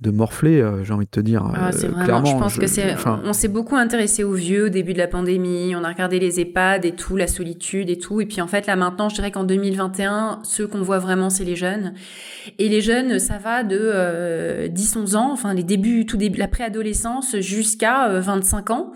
[0.04, 1.42] de morfler, euh, j'ai envie de te dire.
[1.54, 2.94] Ah, c'est euh, vraiment, je pense que c'est.
[3.24, 5.74] On s'est beaucoup intéressé aux vieux au début de la pandémie.
[5.74, 8.20] On a regardé les EHPAD et tout, la solitude et tout.
[8.20, 11.44] Et puis en fait, là maintenant, je dirais qu'en 2021, ceux qu'on voit vraiment, c'est
[11.44, 11.94] les jeunes.
[12.58, 16.48] Et les jeunes, ça va de euh, 10-11 ans, enfin les débuts, tout début, la
[16.48, 18.92] préadolescence jusqu'à 25 euh, ans.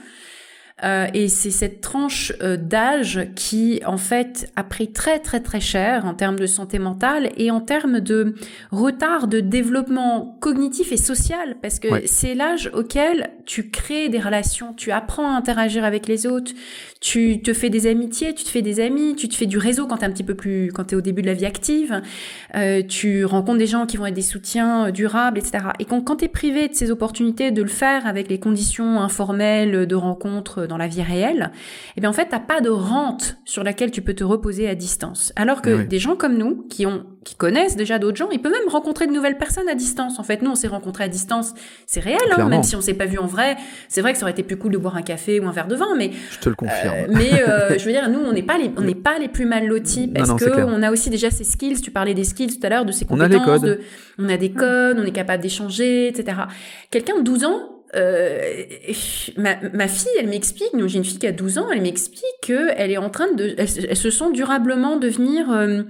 [0.84, 5.60] Euh, et c'est cette tranche euh, d'âge qui, en fait, a pris très très très
[5.60, 8.34] cher en termes de santé mentale et en termes de
[8.70, 14.72] retard de développement cognitif et social, parce que c'est l'âge auquel tu crées des relations,
[14.72, 16.52] tu apprends à interagir avec les autres,
[17.00, 19.86] tu te fais des amitiés, tu te fais des amis, tu te fais du réseau
[19.86, 22.02] quand t'es un petit peu plus, quand t'es au début de la vie active,
[22.54, 25.58] euh, tu rencontres des gens qui vont être des soutiens durables, etc.
[25.80, 29.86] Et quand, quand t'es privé de ces opportunités de le faire avec les conditions informelles
[29.86, 31.50] de rencontres dans la vie réelle,
[31.96, 34.74] eh bien en fait, t'as pas de rente sur laquelle tu peux te reposer à
[34.74, 35.32] distance.
[35.36, 38.52] Alors que des gens comme nous, qui ont, qui connaissent déjà d'autres gens, ils peuvent
[38.52, 40.18] même rencontrer de nouvelles personnes à distance.
[40.18, 41.54] En fait, nous, on s'est rencontrés à distance,
[41.86, 43.56] c'est réel, hein, même si on s'est pas vu en vrai.
[43.88, 45.68] C'est vrai que ça aurait été plus cool de boire un café ou un verre
[45.68, 46.94] de vin, mais je te le confirme.
[46.94, 49.28] Euh, mais euh, je veux dire, nous, on n'est pas les, on n'est pas les
[49.28, 51.80] plus mal lotis parce que on a aussi déjà ces skills.
[51.80, 53.30] Tu parlais des skills tout à l'heure, de ces compétences.
[53.46, 53.80] On a des codes.
[54.18, 56.38] on a des codes, on est capable d'échanger, etc.
[56.90, 58.64] Quelqu'un de 12 ans, euh,
[59.36, 62.90] ma, ma, fille, elle m'explique, j'ai une fille qui a 12 ans, elle m'explique qu'elle
[62.90, 65.82] est en train de, elle, se sent durablement devenir euh,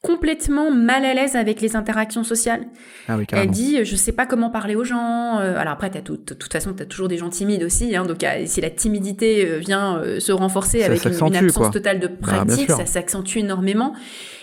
[0.00, 2.62] complètement mal à l'aise avec les interactions sociales.
[3.08, 5.40] Ah oui, elle dit, je sais pas comment parler aux gens.
[5.40, 7.96] Euh, alors après, de toute façon, t'as toujours des gens timides aussi.
[7.96, 12.70] Hein, donc si la timidité vient se renforcer avec une, absence totale de bah, pratique,
[12.70, 13.94] ça s'accentue énormément.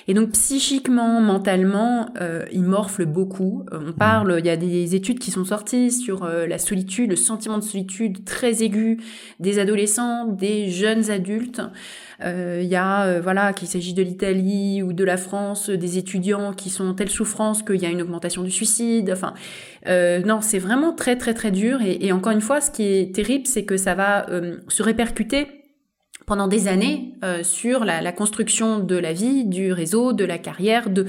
[0.10, 3.66] Et donc psychiquement, mentalement, euh, il morfle beaucoup.
[3.74, 7.10] Euh, on parle, il y a des études qui sont sorties sur euh, la solitude,
[7.10, 9.02] le sentiment de solitude très aigu
[9.42, 11.62] des adolescents, des jeunes adultes.
[12.24, 16.72] Il y a, voilà, qu'il s'agit de l'Italie ou de la France, des étudiants qui
[16.72, 19.12] sont en telle souffrance qu'il y a une augmentation du suicide.
[19.14, 19.36] Enfin,
[20.26, 21.80] non, c'est vraiment très très très dur.
[21.84, 24.26] Et, et, encore une fois, ce qui est terrible, c'est que ça va
[24.68, 25.57] se répercuter
[26.28, 30.38] pendant des années euh, sur la, la, construction de la vie, du réseau, de la
[30.38, 31.06] carrière, de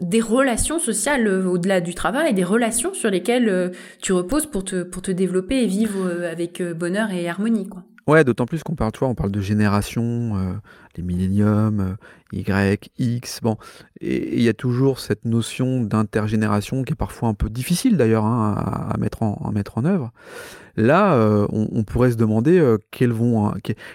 [0.00, 4.64] des relations sociales euh, au-delà du travail, des relations sur lesquelles euh, tu reposes pour
[4.64, 7.82] te pour te développer et vivre avec bonheur et harmonie quoi.
[8.06, 10.02] Ouais, d'autant plus qu'on parle, tu on parle de génération,
[10.36, 10.52] euh,
[10.96, 13.56] les milléniums, euh, Y, X, bon,
[14.00, 18.24] et il y a toujours cette notion d'intergénération qui est parfois un peu difficile d'ailleurs
[18.24, 20.12] hein, à, mettre en, œuvre.
[20.76, 23.52] Là, euh, on, pourrait se demander quels, vont,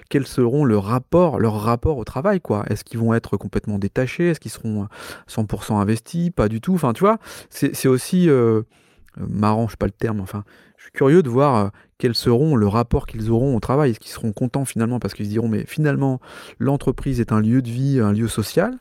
[0.09, 2.63] quels seront le rapport, leur rapport au travail, quoi.
[2.69, 4.29] Est-ce qu'ils vont être complètement détachés?
[4.29, 4.87] Est-ce qu'ils seront
[5.27, 6.29] 100% investis?
[6.29, 6.73] Pas du tout.
[6.73, 7.17] Enfin, tu vois,
[7.49, 8.29] c'est aussi
[9.17, 10.43] marrant, je sais pas le terme, enfin,
[10.85, 14.33] suis curieux de voir quels seront le rapport qu'ils auront au travail Est-ce qu'ils seront
[14.33, 16.19] contents finalement parce qu'ils se diront mais finalement
[16.59, 18.79] l'entreprise est un lieu de vie, un lieu social?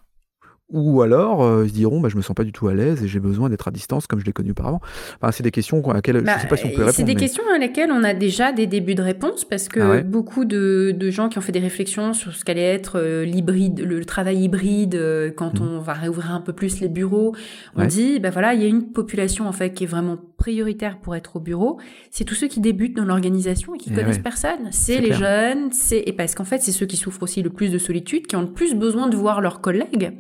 [0.71, 3.05] Ou alors euh, ils se diront bah, je me sens pas du tout à l'aise
[3.05, 4.81] et j'ai besoin d'être à distance comme je l'ai connu auparavant.
[5.21, 6.97] Enfin, c'est des questions à laquelle je ne sais pas si on peut bah, répondre.
[6.97, 10.03] C'est des questions à lesquelles on a déjà des débuts de réponse parce que ah
[10.03, 13.81] beaucoup de, de, gens qui ont fait des réflexions sur ce qu'allait être euh, l'hybride,
[13.81, 15.65] le travail hybride euh, quand mmh.
[15.65, 17.37] on va réouvrir un peu plus les bureaux,
[17.77, 20.99] on dit bah voilà il y a une population en fait qui est vraiment prioritaire
[20.99, 21.79] pour être au bureau,
[22.11, 24.69] c'est tous ceux qui débutent dans l'organisation et qui eh connaissent personne.
[24.71, 27.71] C'est les jeunes, c'est et parce qu'en fait c'est ceux qui souffrent aussi le plus
[27.71, 30.13] de solitude, qui ont le plus besoin de voir leurs collègues.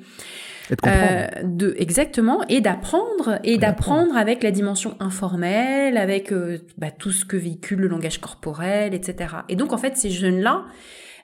[0.70, 6.58] Et de euh, de, exactement, et d'apprendre, et d'apprendre avec la dimension informelle, avec euh,
[6.78, 9.34] bah, tout ce que véhicule le langage corporel, etc.
[9.48, 10.64] Et donc en fait, ces jeunes-là,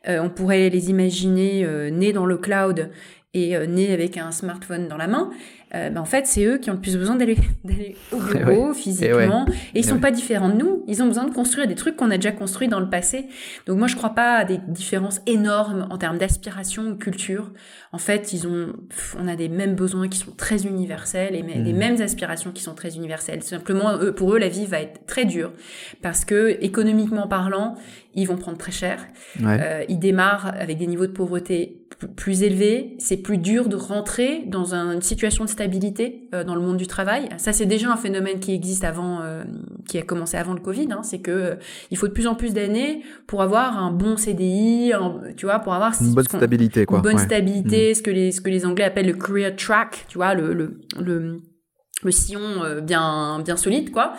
[0.08, 2.90] euh, on pourrait les imaginer nés dans le cloud
[3.32, 5.30] et euh, nés avec un smartphone dans la main,
[5.72, 7.36] euh, ben, en fait, c'est eux qui ont le plus besoin d'aller
[8.12, 9.46] au bureau physiquement.
[9.72, 10.82] Et, ils sont pas différents de nous.
[10.88, 13.26] Ils ont besoin de construire des trucs qu'on a déjà construits dans le passé.
[13.66, 17.52] Donc moi, je crois pas à des différences énormes en termes d'aspiration ou culture.
[17.92, 18.72] En fait, ils ont,
[19.16, 21.76] on a des mêmes besoins qui sont très universels et des mmh.
[21.76, 23.44] mêmes aspirations qui sont très universelles.
[23.44, 25.52] Simplement, eux, pour eux, la vie va être très dure
[26.02, 27.76] parce que économiquement parlant,
[28.14, 29.06] ils vont prendre très cher.
[29.44, 32.96] Euh, ils démarrent avec des niveaux de pauvreté plus élevés.
[32.98, 36.86] C'est plus dur de rentrer dans une situation de stabilité euh, dans le monde du
[36.86, 37.28] travail.
[37.38, 39.44] Ça, c'est déjà un phénomène qui existe avant, euh,
[39.88, 40.88] qui a commencé avant le Covid.
[40.92, 41.02] Hein.
[41.02, 41.54] c'est que euh,
[41.90, 44.92] il faut de plus en plus d'années pour avoir un bon CDI,
[45.36, 46.98] tu vois, pour avoir une bonne stabilité, quoi.
[46.98, 47.94] Une bonne stabilité, mmh.
[47.94, 50.80] ce que les ce que les Anglais appellent le career track, tu vois, le le,
[50.98, 51.40] le
[52.02, 54.14] le sillon euh, bien bien solide quoi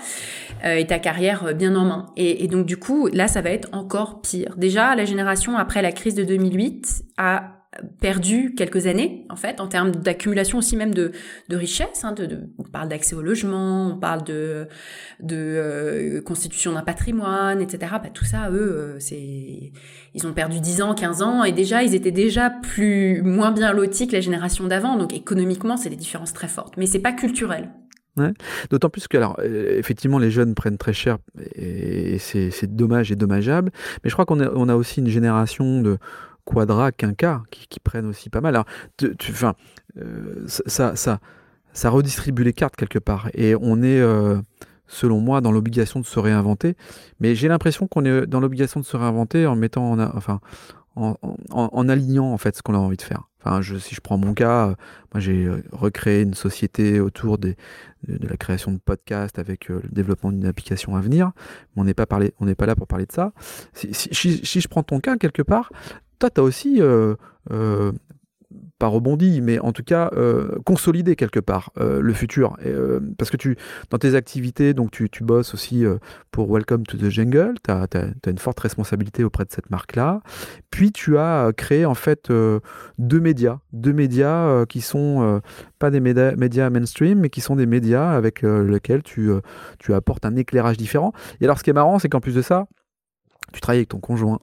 [0.65, 3.41] euh, et ta carrière euh, bien en main et, et, donc du coup là ça
[3.41, 7.60] va être encore pire déjà la génération après la crise de 2008 a
[8.01, 11.13] perdu quelques années en fait en termes d'accumulation aussi même de,
[11.47, 12.13] de richesse hein,
[12.57, 14.67] on parle d'accès au logement on parle de
[15.21, 19.71] de constitution d'un patrimoine etc bah, tout ça eux c'est
[20.13, 23.71] ils ont perdu 10 ans 15 ans et déjà ils étaient déjà plus moins bien
[23.71, 27.13] lotis que la génération d'avant donc économiquement c'est des différences très fortes mais c'est pas
[27.13, 27.69] culturel.
[28.69, 31.17] D'autant plus que, alors, effectivement, les jeunes prennent très cher
[31.55, 33.71] et c'est dommage et dommageable.
[34.03, 35.97] Mais je crois qu'on a, on a aussi une génération de,
[36.45, 38.55] Quadra, Quinca, qui, qui, prennent aussi pas mal.
[38.55, 38.65] Alors,
[38.97, 39.33] tu,
[39.97, 41.19] euh, ça, ça,
[41.73, 43.29] ça redistribue les cartes quelque part.
[43.33, 44.41] Et on est, euh,
[44.87, 46.75] selon moi, dans l'obligation de se réinventer.
[47.19, 49.97] Mais j'ai l'impression qu'on est dans l'obligation de se réinventer en mettant,
[50.95, 51.15] en,
[51.51, 53.23] en, alignant en fait ce qu'on a envie de faire.
[53.43, 54.75] Enfin, si je prends mon cas, euh,
[55.13, 57.55] moi j'ai recréé une société autour de,
[58.07, 61.31] la création de podcasts avec le développement d'une application à venir.
[61.75, 63.33] Mais on n'est pas, pas là pour parler de ça.
[63.73, 65.71] Si, je prends ton cas quelque part,
[66.21, 67.15] toi, tu as aussi, euh,
[67.51, 67.91] euh,
[68.77, 72.57] pas rebondi, mais en tout cas euh, consolidé quelque part le futur.
[73.17, 73.55] parce que tu,
[73.89, 75.83] dans tes activités, donc tu, tu bosses aussi
[76.31, 77.87] pour Welcome to the Jungle, tu as,
[78.27, 80.21] une forte responsabilité auprès de cette marque-là.
[80.71, 82.31] Puis tu as créé en fait
[82.97, 85.41] deux médias, deux médias qui sont
[85.77, 89.29] pas des médias, médias, mainstream, mais qui sont des médias avec lesquels tu,
[89.77, 91.13] tu apportes un éclairage différent.
[91.39, 92.65] Et alors ce qui est marrant, c'est qu'en plus de ça,
[93.51, 94.39] tu travailles avec ton conjoint.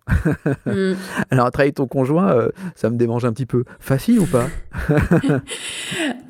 [0.66, 0.94] Mm.
[1.30, 3.64] Alors, travailler avec ton conjoint, euh, ça me démange un petit peu.
[3.80, 4.48] Facile ou pas?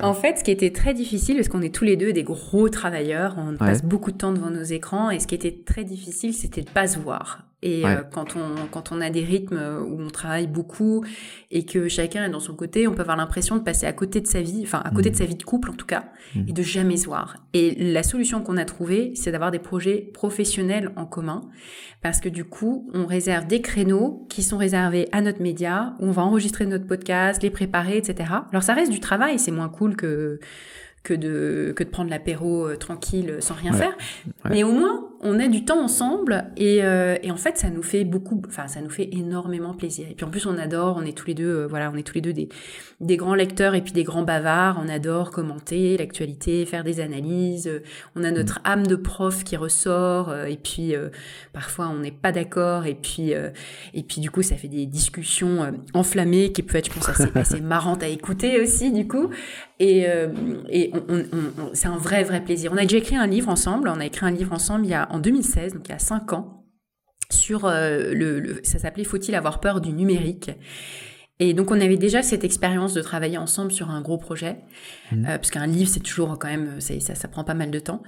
[0.01, 2.69] En fait, ce qui était très difficile, parce qu'on est tous les deux des gros
[2.69, 6.33] travailleurs, on passe beaucoup de temps devant nos écrans, et ce qui était très difficile,
[6.33, 7.48] c'était de pas se voir.
[7.61, 11.03] Et euh, quand on quand on a des rythmes où on travaille beaucoup
[11.51, 14.21] et que chacun est dans son côté, on peut avoir l'impression de passer à côté
[14.21, 15.27] de sa vie, enfin à côté de sa mmh.
[15.27, 16.41] vie de couple en tout cas, mmh.
[16.47, 17.37] et de jamais se voir.
[17.53, 21.41] Et la solution qu'on a trouvée, c'est d'avoir des projets professionnels en commun,
[22.01, 26.05] parce que du coup, on réserve des créneaux qui sont réservés à notre média, où
[26.05, 28.31] on va enregistrer notre podcast, les préparer, etc.
[28.51, 30.39] Alors ça reste du travail, c'est moins cool que
[31.01, 33.95] que de, que de prendre l'apéro euh, tranquille sans rien faire.
[34.49, 37.83] Mais au moins, on a du temps ensemble et, euh, et, en fait, ça nous
[37.83, 40.07] fait beaucoup, enfin, ça nous fait énormément plaisir.
[40.09, 42.03] Et puis en plus, on adore, on est tous les deux, euh, voilà, on est
[42.03, 42.47] tous les deux des,
[43.01, 44.79] des grands lecteurs et puis des grands bavards.
[44.81, 47.69] On adore commenter l'actualité, faire des analyses.
[48.15, 48.67] On a notre mm.
[48.71, 50.93] âme de prof qui ressort et puis
[51.53, 55.73] parfois on n'est pas d'accord et puis et puis du coup, ça fait des discussions
[55.93, 59.29] enflammées qui peuvent être, je pense, assez, assez marrantes à écouter aussi du coup.
[59.79, 60.05] Et,
[60.69, 60.91] et
[61.73, 62.71] c'est un vrai, vrai plaisir.
[62.73, 63.89] On a déjà écrit un livre ensemble.
[63.89, 65.99] On a écrit un livre ensemble il y a, en 2016, donc il y a
[65.99, 66.65] cinq ans,
[67.31, 70.51] sur euh, le, ça s'appelait Faut-il avoir peur du numérique?
[71.41, 74.57] Et donc on avait déjà cette expérience de travailler ensemble sur un gros projet,
[75.11, 75.25] mmh.
[75.25, 78.03] euh, parce qu'un livre c'est toujours quand même, ça, ça, prend pas mal de temps.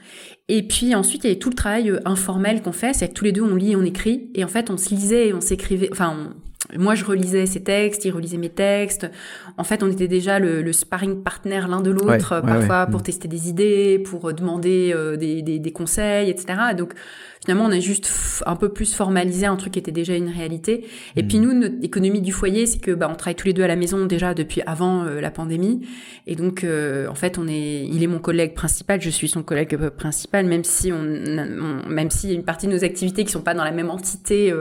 [0.49, 3.13] Et puis ensuite il y avait tout le travail euh, informel qu'on fait, c'est que
[3.13, 5.39] tous les deux on lit, on écrit, et en fait on se lisait et on
[5.39, 6.35] s'écrivait, enfin
[6.77, 9.09] moi, je relisais ses textes, il relisait mes textes.
[9.57, 13.03] En fait, on était déjà le, le sparring partner l'un de l'autre, parfois pour mm.
[13.03, 16.59] tester des idées, pour demander euh, des, des, des, conseils, etc.
[16.77, 16.93] Donc,
[17.43, 18.09] finalement, on a juste
[18.45, 20.85] un peu plus formalisé un truc qui était déjà une réalité.
[21.15, 21.41] Et puis mm.
[21.41, 23.75] nous, notre économie du foyer, c'est que bah, on travaille tous les deux à la
[23.75, 25.85] maison déjà depuis avant euh, la pandémie.
[26.27, 29.75] Et donc, en fait, on est, il est mon collègue principal, je suis son collègue
[29.89, 33.41] principal, même si on, même s'il y a une partie de nos activités qui sont
[33.41, 34.53] pas dans la même entité,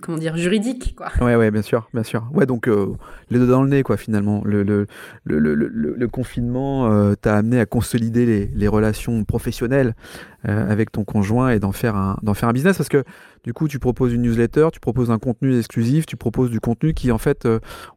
[0.00, 1.08] comment dire, juridique, quoi.
[1.20, 2.24] Ouais, ouais bien sûr, bien sûr.
[2.34, 2.92] Ouais, donc euh,
[3.30, 4.42] les deux dans le nez, quoi, finalement.
[4.44, 4.86] Le, le,
[5.24, 9.94] le, le confinement euh, t'a amené à consolider les, les relations professionnelles
[10.48, 13.04] euh, avec ton conjoint et d'en faire, un, d'en faire un business parce que
[13.44, 16.94] du coup, tu proposes une newsletter, tu proposes un contenu exclusif, tu proposes du contenu
[16.94, 17.46] qui, en fait,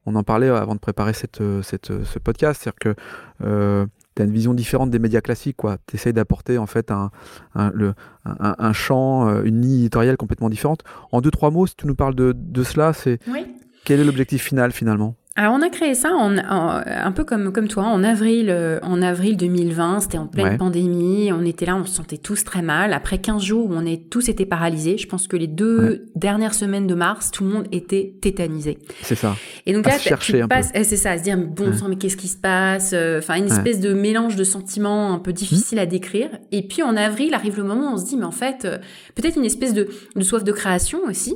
[0.06, 4.32] on en parlait avant de préparer cette, cette, ce podcast, c'est-à-dire que tu as une
[4.32, 5.58] vision différente des médias classiques.
[5.88, 7.10] Tu essayes d'apporter en fait un,
[7.56, 10.84] un, le, un, un, champ, une ligne éditoriale complètement différente.
[11.12, 13.18] En deux, trois mots, si tu nous parles de, de cela, c'est
[13.86, 15.16] quel est l'objectif final finalement?
[15.40, 19.38] Alors on a créé ça en, un peu comme comme toi en avril en avril
[19.38, 22.94] 2020, c'était en pleine pandémie, on était là, on se sentait tous très mal.
[22.94, 26.54] Après 15 jours où on est tous été paralysés, je pense que les deux dernières
[26.54, 28.80] semaines de mars, tout le monde était tétanisé.
[29.02, 29.36] C'est ça.
[29.66, 32.18] Et donc là, tu passes, eh, c'est ça, à se dire bon sang mais qu'est-ce
[32.18, 36.30] qui se passe Enfin une espèce de mélange de sentiments un peu difficile à décrire.
[36.52, 38.68] Et puis en avril arrive le moment où on se dit mais en fait
[39.16, 41.34] peut-être une espèce de, de soif de création aussi.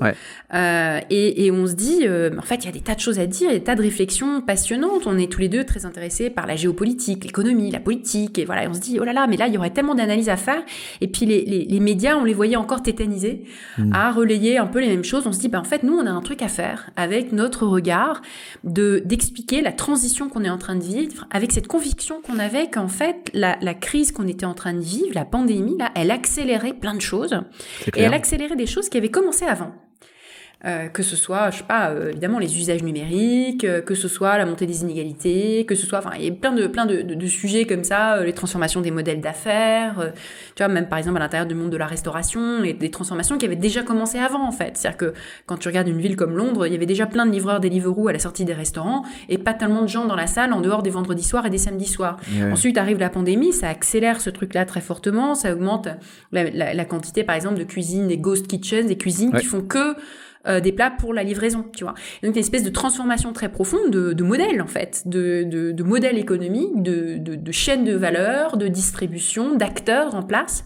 [0.53, 2.99] Euh, et, et, on se dit euh, en fait il y a des tas de
[2.99, 5.05] choses à dire, il y a des tas de réflexions passionnantes.
[5.05, 8.39] On est tous les deux très intéressés par la géopolitique, l'économie, la politique.
[8.39, 10.29] Et voilà, on se dit, oh là là, mais là, il y aurait tellement d'analyses
[10.29, 10.63] à faire.
[10.99, 13.43] Et puis les, les, les, médias, on les voyait encore tétanisés
[13.77, 13.93] mmh.
[13.93, 15.27] à relayer un peu les mêmes choses.
[15.27, 17.67] On se dit, bah, en fait, nous, on a un truc à faire avec notre
[17.67, 18.23] regard
[18.63, 22.69] de d'expliquer la transition qu'on est en train de vivre, avec cette conviction qu'on avait
[22.69, 26.09] qu'en fait, la, la crise qu'on était en train de vivre, la pandémie, là, elle
[26.09, 27.35] accélérait plein de choses.
[27.95, 29.71] Et elle accélérait des choses qui avaient commencé avant.
[30.65, 34.07] Euh, que ce soit, je sais pas, euh, évidemment les usages numériques, euh, que ce
[34.07, 36.85] soit la montée des inégalités, que ce soit, enfin, il y a plein de plein
[36.85, 40.13] de, de, sujets comme ça, les transformations des modèles d'affaires,
[40.55, 43.37] tu vois, même par exemple à l'intérieur du monde de la restauration, et des transformations
[43.37, 44.77] qui avaient déjà commencé avant en fait.
[44.77, 45.13] C'est-à-dire que
[45.47, 48.07] quand tu regardes une ville comme Londres, il y avait déjà plein de livreurs Deliveroo
[48.07, 50.81] à la sortie des restaurants et pas tellement de gens dans la salle en dehors
[50.81, 52.15] des vendredis soirs et des samedis soirs.
[52.53, 55.89] Ensuite arrive la pandémie, ça accélère ce truc-là très fortement, ça augmente
[56.31, 59.61] la, la, la, quantité par exemple de cuisine, des ghost kitchens, des cuisines qui font
[59.61, 59.95] que
[60.47, 61.93] euh, des plats pour la livraison, tu vois.
[62.21, 66.17] donc une espèce de transformation très profonde de, de modèle en fait, de, de, de
[66.17, 70.65] économique, de, de, de chaîne de valeur, de distribution, d'acteurs en place.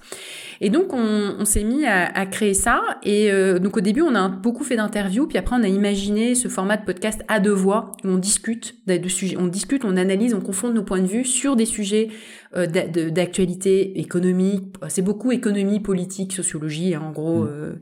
[0.62, 2.82] Et donc on, on s'est mis à, à, créer ça.
[3.04, 6.36] Et euh, donc au début on a beaucoup fait d'interviews, puis après on a imaginé
[6.36, 9.98] ce format de podcast à deux voix où on discute de, sujets, on discute, on
[9.98, 12.10] analyse, on confronte nos points de vue sur des sujets
[12.56, 14.76] euh, d'actualité économique.
[14.88, 17.50] C'est beaucoup économie, politique, sociologie, hein, en gros, mmh.
[17.50, 17.74] euh,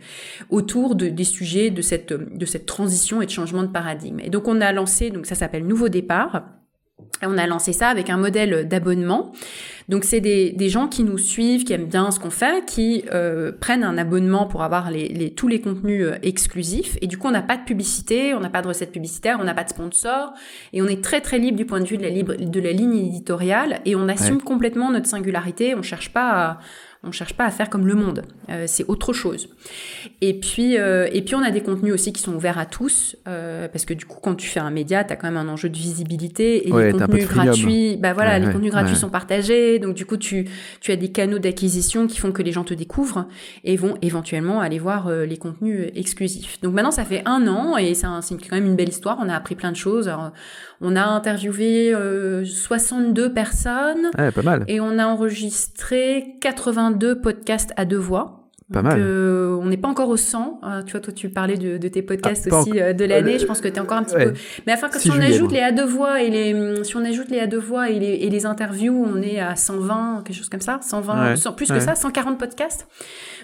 [0.49, 4.19] autour de, des sujets de cette, de cette transition et de changement de paradigme.
[4.21, 6.43] Et donc on a lancé, donc ça s'appelle Nouveau Départ.
[7.23, 9.31] On a lancé ça avec un modèle d'abonnement.
[9.87, 13.03] Donc c'est des, des, gens qui nous suivent, qui aiment bien ce qu'on fait, qui
[13.13, 16.97] euh, prennent un abonnement pour avoir les, les, tous les contenus euh, exclusifs.
[17.01, 19.43] Et du coup, on n'a pas de publicité, on n'a pas de recette publicitaire, on
[19.43, 20.33] n'a pas de sponsor.
[20.73, 22.71] Et on est très très libre du point de vue de la, libre, de la
[22.71, 23.81] ligne éditoriale.
[23.85, 25.75] Et on assume complètement notre singularité.
[25.75, 26.59] On cherche pas à
[27.05, 28.23] on cherche pas à faire comme le monde.
[28.49, 29.49] Euh, c'est autre chose.
[30.21, 33.15] Et puis, euh, et puis on a des contenus aussi qui sont ouverts à tous,
[33.27, 35.51] euh, parce que du coup, quand tu fais un média, tu as quand même un
[35.51, 39.95] enjeu de visibilité et les contenus gratuits, bah voilà, les contenus gratuits sont partagés, donc
[39.95, 40.47] du coup, tu,
[40.81, 43.27] tu as des canaux d'acquisition qui font que les gens te découvrent
[43.63, 46.59] et vont éventuellement aller voir les contenus exclusifs.
[46.61, 49.17] Donc maintenant, ça fait un an et c'est quand même une belle histoire.
[49.21, 50.11] On a appris plein de choses.
[50.81, 51.93] On a interviewé
[52.43, 54.11] 62 personnes.
[54.13, 54.63] pas mal.
[54.67, 58.45] Et on a enregistré 80 deux podcasts à deux voix.
[58.73, 58.99] Pas mal.
[58.99, 60.61] Euh, on n'est pas encore au 100.
[60.63, 63.37] Euh, tu vois, toi, tu parlais de, de tes podcasts ah, aussi euh, de l'année.
[63.37, 64.33] je pense que tu es encore un petit peu.
[64.65, 67.39] Mais enfin, si, on ajoute les à deux voix et les, si on ajoute les
[67.39, 70.61] à deux voix et les, et les interviews, on est à 120, quelque chose comme
[70.61, 70.79] ça.
[70.81, 72.87] 120, plus que ça, 140 podcasts.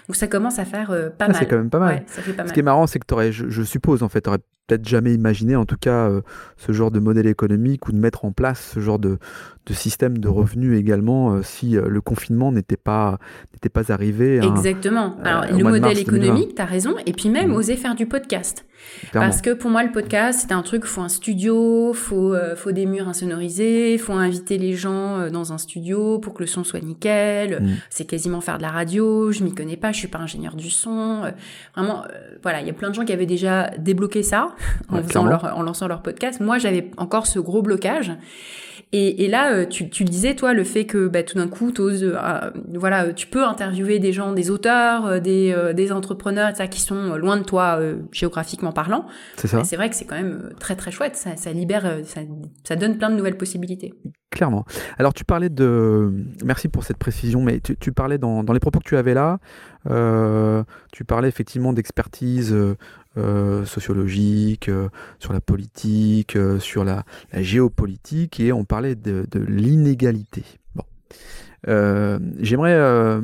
[0.08, 1.36] Donc ça commence à faire pas ah, mal.
[1.38, 2.02] C'est quand même pas mal.
[2.06, 2.48] ça fait pas mal.
[2.48, 4.30] Ce qui est marrant, c'est que tu aurais, je, suppose, en fait, tu
[4.72, 6.10] peut-être jamais imaginé, en tout cas,
[6.56, 9.18] ce genre de modèle économique ou de mettre en place ce genre de,
[9.66, 13.18] de système de revenus également si le confinement n'était pas,
[13.52, 14.40] n'était pas arrivé.
[14.42, 15.16] Exactement.
[15.20, 16.94] Euh, Alors, le modèle économique, tu as raison.
[17.06, 17.54] Et puis même, mm.
[17.54, 18.64] oser faire du podcast.
[19.12, 22.72] Parce que pour moi, le podcast, c'est un truc, faut un studio, faut, euh, faut
[22.72, 26.64] des murs insonorisés, faut inviter les gens euh, dans un studio pour que le son
[26.64, 27.62] soit nickel.
[27.62, 27.76] Mm.
[27.90, 30.70] C'est quasiment faire de la radio, je m'y connais pas, je suis pas ingénieur du
[30.70, 31.22] son.
[31.74, 32.04] vraiment,
[32.42, 34.48] voilà, il y a plein de gens qui avaient déjà débloqué ça
[34.88, 36.40] en, faisant leur, en lançant leur podcast.
[36.40, 38.12] Moi, j'avais encore ce gros blocage.
[38.94, 41.48] Et, et là, euh, tu, tu, le disais, toi, le fait que bah, tout d'un
[41.48, 46.68] coup, euh, voilà, tu peux interviewer des gens, des auteurs, euh, des, des entrepreneurs, etc.,
[46.70, 47.80] qui sont loin de toi
[48.12, 49.06] géographiquement parlant.
[49.36, 49.64] C'est ça.
[49.64, 51.16] C'est vrai que c'est quand même très très chouette.
[51.16, 52.20] Ça, ça libère, ça,
[52.64, 53.94] ça, donne plein de nouvelles possibilités.
[54.30, 54.64] Clairement.
[54.98, 56.12] Alors tu parlais de,
[56.44, 59.14] merci pour cette précision, mais tu, tu parlais dans, dans, les propos que tu avais
[59.14, 59.38] là,
[60.92, 62.54] tu parlais effectivement d'expertise
[63.18, 67.04] euh, sociologique, euh, sur la politique, euh, sur la,
[67.34, 70.44] géopolitique, et on parlait de, l'inégalité.
[70.74, 70.84] Bon.
[72.40, 73.20] J'aimerais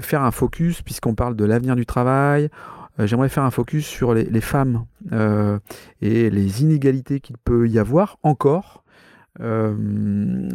[0.00, 2.50] faire un focus, puisqu'on parle de l'avenir du travail,
[2.98, 4.84] j'aimerais faire un focus sur les, femmes
[6.00, 8.84] et les inégalités qu'il peut y avoir encore.
[9.38, 10.46] moi,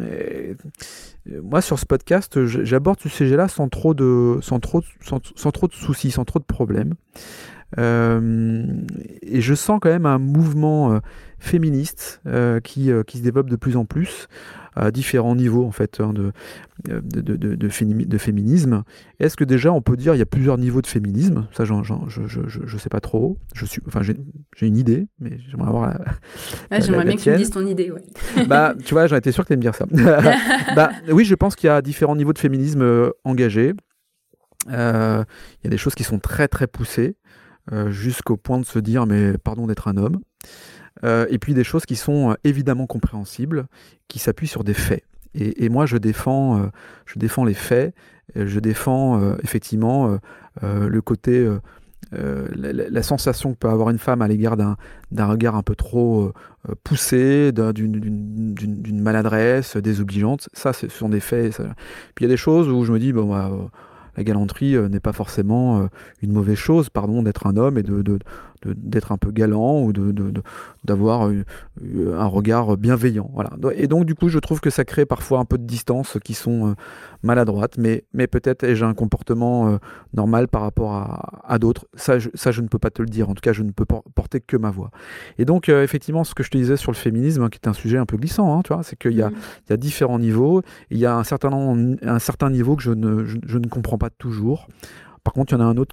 [1.60, 6.10] sur ce podcast, j'aborde ce sujet-là sans trop de, sans trop, sans trop de soucis,
[6.10, 6.94] sans trop de problèmes.
[7.76, 11.00] Et je sens quand même un mouvement
[11.38, 12.22] féministe
[12.64, 14.28] qui, qui se développe de plus en plus
[14.78, 16.32] à différents niveaux en fait hein, de,
[16.84, 18.84] de, de, de, féminisme.
[19.18, 21.48] Est-ce que déjà on peut dire il y a plusieurs niveaux de féminisme?
[21.52, 21.74] Ça, je,
[22.06, 23.38] je, sais pas trop.
[23.54, 25.88] Je suis, enfin, j'ai une idée, mais j'aimerais avoir
[26.70, 26.80] la.
[26.80, 27.90] j'aimerais bien que tu me dises ton idée.
[27.90, 28.02] Ouais.
[28.46, 29.86] bah, tu vois, j'en étais sûr que tu allais me dire ça.
[30.76, 33.74] bah, oui, je pense qu'il y a différents niveaux de féminisme euh, engagés.
[34.70, 35.24] Euh,
[35.60, 37.36] il y a des choses qui sont très très poussées, euh,
[37.88, 40.20] jusqu'au point de se dire mais pardon d'être un homme.
[41.04, 43.66] Euh, et puis des choses qui sont euh, évidemment compréhensibles,
[44.08, 45.04] qui s'appuient sur des faits.
[45.34, 46.66] Et, moi, je défends, euh,
[47.06, 47.94] je défends les faits,
[48.34, 50.18] je défends effectivement
[50.62, 51.48] le côté,
[52.10, 56.32] la, sensation que peut avoir une femme à l'égard d'un regard un peu trop
[56.82, 60.48] poussé, d'une maladresse désobligeante.
[60.54, 61.56] Ça, ce sont des faits.
[62.14, 63.52] Puis il y a des choses où je me dis, bon, bah,
[64.18, 65.88] la galanterie n'est pas forcément
[66.22, 68.18] une mauvaise chose, pardon, d'être un homme et de,
[68.66, 69.92] d'être un peu galant ou
[70.84, 71.44] d'avoir de,
[72.16, 73.30] un regard bienveillant.
[73.34, 73.50] Voilà.
[73.74, 76.34] Et donc du coup, je trouve que ça crée parfois un peu de distance qui
[76.34, 76.74] sont euh,
[77.22, 79.76] maladroites, mais, mais peut-être ai-je un comportement euh,
[80.14, 81.86] normal par rapport à, à d'autres.
[81.94, 83.30] Ça je, ça, je ne peux pas te le dire.
[83.30, 84.90] En tout cas, je ne peux porter que ma voix.
[85.38, 87.68] Et donc, euh, effectivement, ce que je te disais sur le féminisme, hein, qui est
[87.68, 89.34] un sujet un peu glissant, hein, tu vois, c'est qu'il y, a, mmh.
[89.66, 90.62] il y a différents niveaux.
[90.90, 91.50] il y a un certain,
[92.02, 94.68] un certain niveau que je ne, je ne comprends pas toujours.
[95.28, 95.92] Par contre, il y en a un autre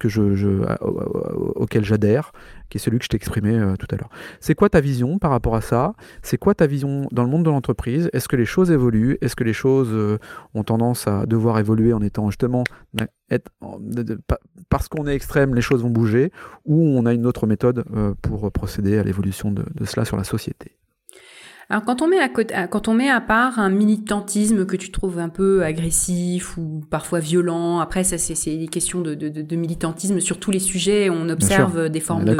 [1.57, 2.31] auquel j'adhère,
[2.69, 4.07] qui est celui que je t'ai exprimé euh, tout à l'heure.
[4.39, 5.93] C'est quoi ta vision par rapport à ça?
[6.21, 8.09] C'est quoi ta vision dans le monde de l'entreprise?
[8.13, 9.17] Est-ce que les choses évoluent?
[9.19, 10.19] Est-ce que les choses euh,
[10.53, 12.63] ont tendance à devoir évoluer en étant justement
[14.69, 16.31] parce qu'on est extrême, les choses vont bouger,
[16.63, 20.23] ou on a une autre méthode euh, pour procéder à l'évolution de cela sur la
[20.23, 20.77] société?
[21.70, 24.91] Alors quand on met à côté, quand on met à part un militantisme que tu
[24.91, 29.55] trouves un peu agressif ou parfois violent, après ça c'est des questions de, de, de,
[29.55, 32.38] militantisme sur tous les sujets, on observe des formes de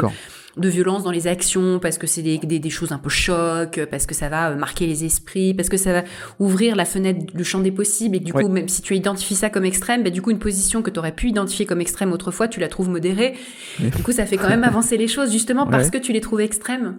[0.56, 3.80] de violence dans les actions, parce que c'est des, des, des, choses un peu choc,
[3.90, 6.04] parce que ça va euh, marquer les esprits, parce que ça va
[6.38, 9.50] ouvrir la fenêtre, le champ des possibles, et du coup, même si tu identifies ça
[9.50, 12.48] comme extrême, bah, du coup, une position que tu aurais pu identifier comme extrême autrefois,
[12.48, 13.34] tu la trouves modérée.
[13.78, 16.40] Du coup, ça fait quand même avancer les choses, justement parce que tu les trouves
[16.40, 16.96] extrêmes.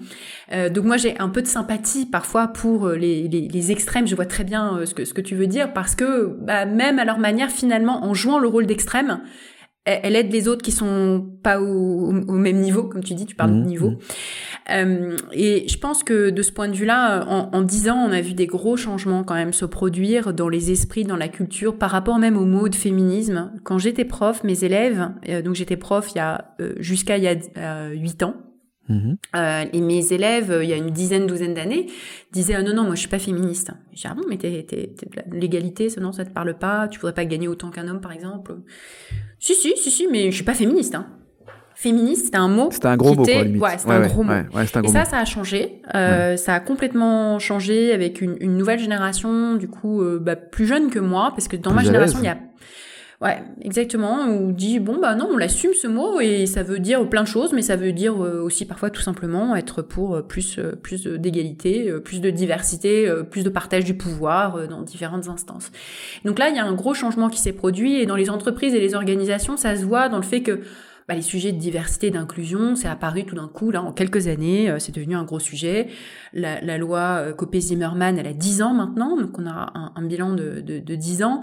[0.51, 4.07] Euh, donc moi, j'ai un peu de sympathie parfois pour euh, les, les, les extrêmes.
[4.07, 6.65] Je vois très bien euh, ce que, ce que tu veux dire, parce que bah,
[6.65, 9.19] même à leur manière, finalement, en jouant le rôle d'extrême,
[9.88, 13.51] elle aide les autres qui sont pas au, même niveau, comme tu dis, tu parles
[13.51, 13.89] de mmh, niveau.
[13.91, 13.97] Mmh.
[14.71, 18.21] Euh, et je pense que de ce point de vue-là, en dix ans, on a
[18.21, 21.91] vu des gros changements quand même se produire dans les esprits, dans la culture, par
[21.91, 23.51] rapport même au mot de féminisme.
[23.63, 27.23] Quand j'étais prof, mes élèves, euh, donc j'étais prof il y a euh, jusqu'à il
[27.23, 28.35] y a huit ans,
[28.89, 31.88] Euh, et mes élèves, euh, il y a une dizaine, douzaine d'années,
[32.31, 33.71] disaient ah non non moi je suis pas féministe.
[33.91, 34.93] J'ai dit ah bon mais t'es, t'es,
[35.31, 38.11] l'égalité, ça non ça te parle pas, tu voudrais pas gagner autant qu'un homme par
[38.11, 38.55] exemple.
[39.39, 40.95] Si si si si mais je suis pas féministe.
[40.95, 41.07] Hein.
[41.75, 42.69] Féministe c'était un mot.
[42.71, 43.61] C'était un gros mot quoi, limite.
[43.61, 44.33] Ouais c'était un gros mot.
[44.33, 45.81] et ça ça a changé.
[45.93, 50.89] Euh, ça a complètement changé avec une, une nouvelle génération du coup bah, plus jeune
[50.89, 52.38] que moi parce que dans ma génération il y a
[53.20, 54.28] Ouais, exactement.
[54.28, 57.28] Ou dit bon bah non, on l'assume ce mot et ça veut dire plein de
[57.28, 60.76] choses, mais ça veut dire euh, aussi parfois tout simplement être pour euh, plus euh,
[60.76, 65.72] plus d'égalité, plus de diversité, plus de partage du pouvoir dans différentes instances.
[66.26, 68.76] Donc là, il y a un gros changement qui s'est produit et dans les entreprises
[68.76, 70.61] et les organisations, ça se voit dans le fait que
[71.07, 74.76] bah, les sujets de diversité d'inclusion, c'est apparu tout d'un coup, là, en quelques années,
[74.78, 75.88] c'est devenu un gros sujet.
[76.34, 80.61] La, loi Copé-Zimmermann, elle a 10 ans maintenant, donc on a un, un bilan de,
[80.61, 81.41] de, de 10 ans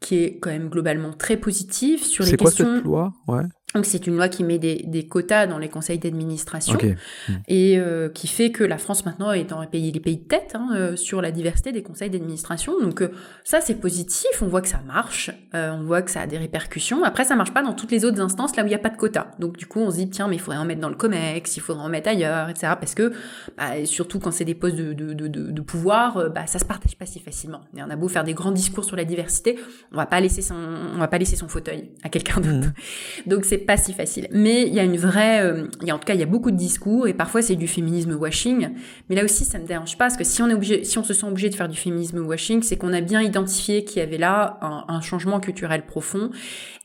[0.00, 2.48] qui est quand même globalement très positif sur les questions.
[2.50, 3.12] C'est quoi cette loi?
[3.26, 3.44] Ouais.
[3.74, 7.32] Donc c'est une loi qui met des, des quotas dans les conseils d'administration hmm.
[7.48, 10.24] et euh, qui fait que la France maintenant est dans les pays, les pays de
[10.24, 12.80] tête hein, euh, sur la diversité des conseils d'administration.
[12.80, 13.10] Donc euh,
[13.44, 17.04] ça c'est positif, on voit que ça marche, on voit que ça a des répercussions.
[17.04, 18.88] Après ça marche pas dans toutes les autres instances là où il n'y a pas
[18.88, 19.32] de quotas.
[19.38, 21.54] Donc du coup on se dit tiens mais il faudrait en mettre dans le Comex,
[21.58, 22.72] il faudrait en mettre ailleurs, etc.
[22.80, 23.12] Parce que
[23.58, 26.96] bah, surtout quand c'est des postes de, de, de, de pouvoir, bah, ça se partage
[26.96, 27.60] pas si facilement.
[27.76, 29.58] Et on a beau faire des grands discours sur la diversité,
[29.92, 32.68] on va pas laisser son, on va pas laisser son fauteuil à quelqu'un d'autre.
[32.68, 33.28] Hmm.
[33.28, 34.28] Donc c'est pas si facile.
[34.30, 36.22] Mais il y a une vraie, euh, il y a, en tout cas, il y
[36.22, 38.70] a beaucoup de discours et parfois c'est du féminisme washing.
[39.08, 41.04] Mais là aussi, ça me dérange pas parce que si on est obligé, si on
[41.04, 44.02] se sent obligé de faire du féminisme washing, c'est qu'on a bien identifié qu'il y
[44.02, 46.30] avait là un, un, changement culturel profond.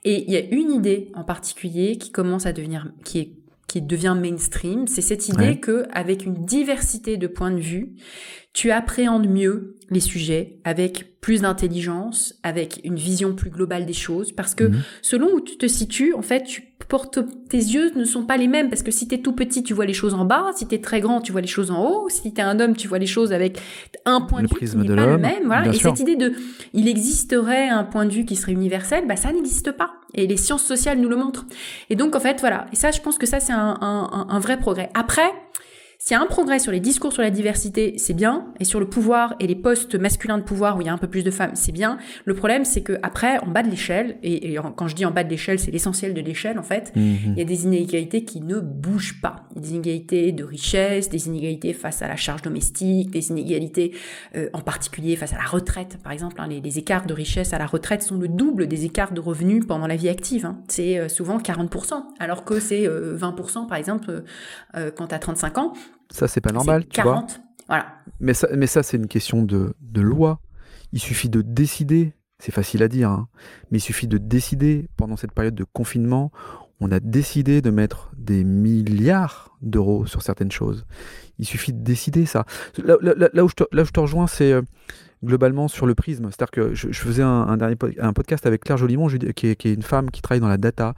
[0.04, 3.32] Et il y a une idée en particulier qui commence à devenir, qui est
[3.68, 7.96] qui devient mainstream, c'est cette idée que avec une diversité de points de vue,
[8.54, 14.32] tu appréhendes mieux les sujets avec plus d'intelligence, avec une vision plus globale des choses,
[14.32, 14.82] parce que Mhm.
[15.02, 18.48] selon où tu te situes, en fait, tu portes, tes yeux ne sont pas les
[18.48, 20.80] mêmes, parce que si t'es tout petit, tu vois les choses en bas, si t'es
[20.82, 23.06] très grand, tu vois les choses en haut, si t'es un homme, tu vois les
[23.08, 23.58] choses avec
[24.06, 25.68] un point Le de vue qui n'est de pas le l'homme, même, voilà.
[25.70, 25.90] Et sûr.
[25.92, 26.34] cette idée de,
[26.74, 29.92] il existerait un point de vue qui serait universel, bah ça n'existe pas.
[30.14, 31.46] Et les sciences sociales nous le montrent.
[31.90, 32.66] Et donc, en fait, voilà.
[32.74, 34.90] Et ça, je pense que ça, c'est un, un- un vrai progrès.
[34.94, 35.32] Après,
[36.06, 38.82] s'il y a un progrès sur les discours sur la diversité, c'est bien, et sur
[38.82, 41.24] le pouvoir et les postes masculins de pouvoir où il y a un peu plus
[41.24, 41.98] de femmes, c'est bien.
[42.26, 45.06] Le problème, c'est que après, en bas de l'échelle, et, et en- quand je dis
[45.06, 47.18] en bas de l'échelle, c'est l'essentiel de l'échelle en fait, Mhm.
[47.28, 49.48] il y a des inégalités qui ne bougent pas.
[49.56, 53.94] Des inégalités de richesse, des inégalités face à la charge domestique, des inégalités
[54.36, 56.00] euh, en particulier face à la retraite.
[56.04, 58.84] Par exemple, hein, les, les écarts de richesse à la retraite sont le double des
[58.84, 60.46] écarts de revenus pendant la vie active.
[60.46, 60.58] hein.
[60.68, 64.22] C'est euh, souvent 40%, alors que c'est euh, 20% par exemple euh,
[64.76, 65.74] euh, quand tu as 35 ans.
[66.14, 67.14] Ça, c'est pas normal, tu vois.
[67.16, 67.42] 40.
[67.68, 67.88] Voilà.
[68.20, 70.40] Mais ça, mais ça c'est une question de, de loi.
[70.92, 73.28] Il suffit de décider, c'est facile à dire, hein,
[73.72, 76.32] mais il suffit de décider, pendant cette période de confinement,
[76.80, 80.86] on a décidé de mettre des milliards d'euros sur certaines choses.
[81.40, 82.46] Il suffit de décider ça.
[82.84, 84.62] Là, là- là- là où, je te, là où je te rejoins, c'est euh,
[85.24, 86.26] globalement sur le prisme.
[86.30, 89.56] C'est-à-dire que je, je faisais un, un dernier un podcast avec Claire dis- qui est,
[89.56, 90.94] qui est une femme qui travaille dans la data.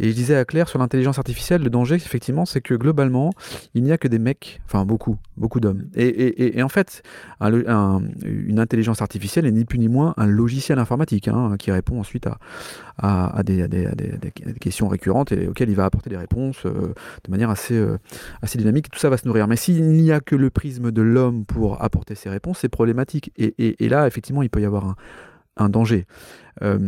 [0.00, 3.30] Et je disais à Claire sur l'intelligence artificielle, le danger, effectivement, c'est que globalement,
[3.74, 5.84] il n'y a que des mecs, enfin beaucoup, beaucoup d'hommes.
[5.94, 7.02] Et, en fait,
[7.42, 12.26] une intelligence artificielle est ni plus ni moins un logiciel informatique hein, qui répond ensuite
[12.96, 13.68] à, des,
[14.58, 16.94] questions récurrentes et auxquelles il va apporter des réponses euh,
[17.24, 17.98] de manière assez, euh,
[18.40, 18.90] assez dynamique.
[18.90, 19.48] Tout ça va se nourrir.
[19.48, 23.32] Mais s'il n'y a que le prisme de l'homme pour apporter ces réponses, c'est problématique.
[23.36, 24.96] Et là, effectivement, il peut y avoir un,
[25.60, 26.06] un danger.
[26.62, 26.78] Euh,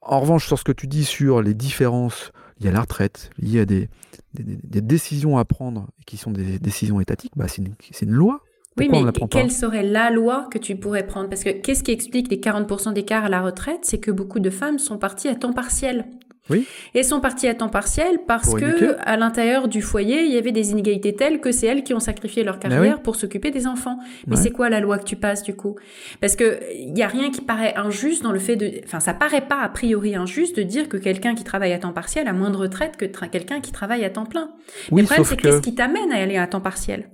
[0.00, 3.60] en revanche, sur ce que tu dis sur les différences liées à la retraite, liées
[3.60, 3.88] à des,
[4.34, 7.62] des- décisions à prendre qui sont des décisions étatiques, bah, c'est
[8.02, 8.40] une, loi.
[8.78, 11.28] Oui, Pourquoi mais quelle serait la loi que tu pourrais prendre?
[11.28, 13.80] Parce que qu'est-ce qui explique les 40% d'écart à la retraite?
[13.82, 16.06] C'est que beaucoup de femmes sont parties à temps partiel.
[16.48, 16.66] Oui.
[16.94, 18.92] Et sont parties à temps partiel parce Pour que éduquer.
[19.04, 22.00] à l'intérieur du foyer, il y avait des inégalités telles que c'est elles qui ont
[22.00, 23.98] sacrifié leur Mais carrière pour s'occuper des enfants.
[24.26, 24.42] Mais Ouais.
[24.42, 25.76] c'est quoi la loi que tu passes du coup?
[26.20, 29.14] Parce que il y a rien qui paraît injuste dans le fait de, enfin, ça
[29.14, 32.32] paraît pas a priori injuste de dire que quelqu'un qui travaille à temps partiel a
[32.32, 34.50] moins de retraite que quelqu'un qui travaille à temps plein.
[34.90, 35.42] Oui, le problème, c'est que...
[35.42, 37.08] qu'est-ce qui t'amène à aller à temps partiel?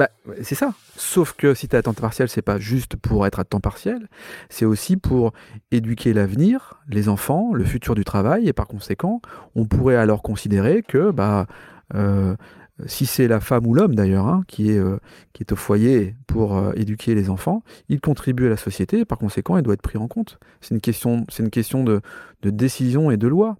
[0.00, 0.08] Bah,
[0.40, 0.72] c'est ça.
[0.96, 3.60] Sauf que si tu es à temps partiel, c'est pas juste pour être à temps
[3.60, 4.08] partiel,
[4.48, 5.34] c'est aussi pour
[5.72, 9.20] éduquer l'avenir, les enfants, le futur du travail, et par conséquent,
[9.54, 11.46] on pourrait alors considérer que bah,
[11.94, 12.34] euh,
[12.86, 14.96] si c'est la femme ou l'homme d'ailleurs hein, qui, est, euh,
[15.34, 19.04] qui est au foyer pour euh, éduquer les enfants, il contribue à la société, et
[19.04, 20.38] par conséquent, il doit être pris en compte.
[20.62, 21.26] C'est une question,
[21.84, 22.00] de
[22.42, 23.58] décision et de loi.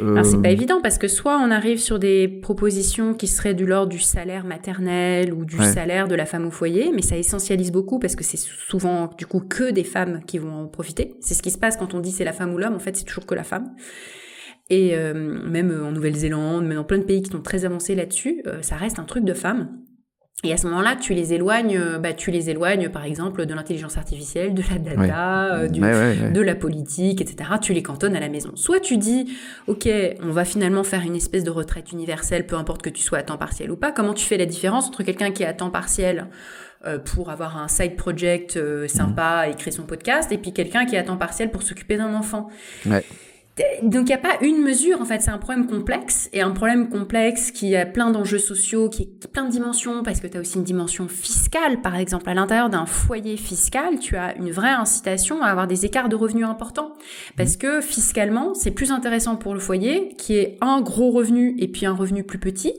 [0.00, 3.54] Alors, c'est Euh, pas évident parce que soit on arrive sur des propositions qui seraient
[3.54, 5.64] du l'ordre du salaire maternel ou du Ouais.
[5.72, 9.26] salaire de la femme au foyer, mais ça essentialise beaucoup parce que c'est souvent du
[9.26, 11.14] coup que des femmes qui vont en profiter.
[11.20, 12.96] C'est ce qui se passe quand on dit c'est la femme ou l'homme, en fait
[12.96, 13.74] c'est toujours que la femme.
[14.68, 18.42] Et euh, même en Nouvelle-Zélande, même dans plein de pays qui sont très avancés là-dessus,
[18.46, 19.78] euh, ça reste un truc de femme.
[20.44, 23.54] Et à ce moment-là, tu les éloignes, euh, bah, tu les éloignes par exemple de
[23.54, 25.10] l'intelligence artificielle, de la data, Ouais.
[25.64, 26.30] euh, du, ouais, ouais, ouais.
[26.30, 27.50] de la politique, etc.
[27.62, 28.50] Tu les cantonnes à la maison.
[28.54, 29.34] Soit tu dis,
[29.66, 29.88] ok,
[30.22, 33.22] on va finalement faire une espèce de retraite universelle, peu importe que tu sois à
[33.22, 33.92] temps partiel ou pas.
[33.92, 36.26] Comment tu fais la différence entre quelqu'un qui est à temps partiel
[36.84, 40.84] euh, pour avoir un side project euh, sympa et créer son podcast, et puis quelqu'un
[40.84, 42.50] qui est à temps partiel pour s'occuper d'un enfant?
[43.82, 46.50] Donc il n'y a pas une mesure, en fait, c'est un problème complexe, et un
[46.50, 50.36] problème complexe qui a plein d'enjeux sociaux, qui a plein de dimensions, parce que tu
[50.36, 52.28] as aussi une dimension fiscale, par exemple.
[52.28, 56.16] À l'intérieur d'un foyer fiscal, tu as une vraie incitation à avoir des écarts de
[56.16, 56.92] revenus importants.
[57.36, 61.68] Parce que fiscalement, c'est plus intéressant pour le foyer, qui est un gros revenu et
[61.68, 62.74] puis un revenu plus petit.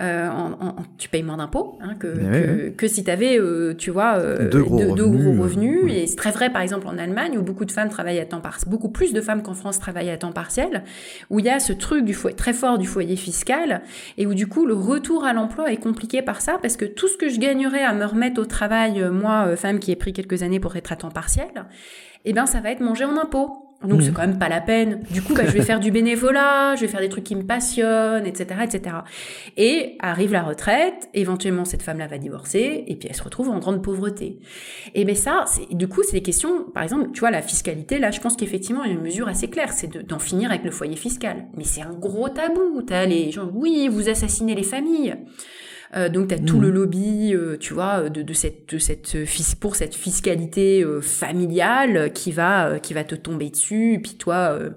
[0.00, 3.36] Euh, en, en- tu payes moins d'impôts hein, que, Mais que, que si tu avais,
[3.76, 5.84] tu vois, euh, Deux gros deux revenus, gros revenus.
[5.86, 5.92] ouais.
[6.02, 8.40] Et c'est très vrai, par exemple, en Allemagne, où beaucoup de femmes travaillent à temps
[8.40, 10.84] partiel, beaucoup plus de femmes qu'en France travaillent à temps partiel,
[11.30, 13.82] où il y a ce truc du foyer, très fort du foyer fiscal,
[14.18, 17.08] et où du coup, le retour à l'emploi est compliqué par ça, parce que tout
[17.08, 19.96] ce que je gagnerais à me remettre au travail, euh, moi, euh, femme qui ai
[19.96, 21.48] pris quelques années pour être à temps partiel,
[22.24, 23.64] eh ben, ça va être mangé en impôts.
[23.86, 25.02] Donc c'est quand même pas la peine.
[25.12, 27.44] Du coup, bah, je vais faire du bénévolat, je vais faire des trucs qui me
[27.44, 28.96] passionnent, etc., etc.
[29.56, 33.60] Et arrive la retraite, éventuellement cette femme-là va divorcer, et puis elle se retrouve en
[33.60, 34.40] grande pauvreté.
[34.96, 38.00] Et ben ça, c'est, du coup, c'est des questions, par exemple, tu vois, la fiscalité,
[38.00, 40.50] là, je pense qu'effectivement, il y a une mesure assez claire, c'est de- d'en finir
[40.50, 41.46] avec le foyer fiscal.
[41.56, 42.82] Mais c'est un gros tabou.
[42.84, 45.14] T'as les gens, oui, vous assassinez les familles.
[45.96, 46.62] Euh, donc, tu as tout Mhm.
[46.62, 50.82] le lobby, euh, tu vois, de, de cette, de cette euh, fis- pour cette fiscalité
[50.84, 53.94] euh, familiale qui va, euh, qui va te tomber dessus.
[53.94, 54.70] Et puis toi, euh,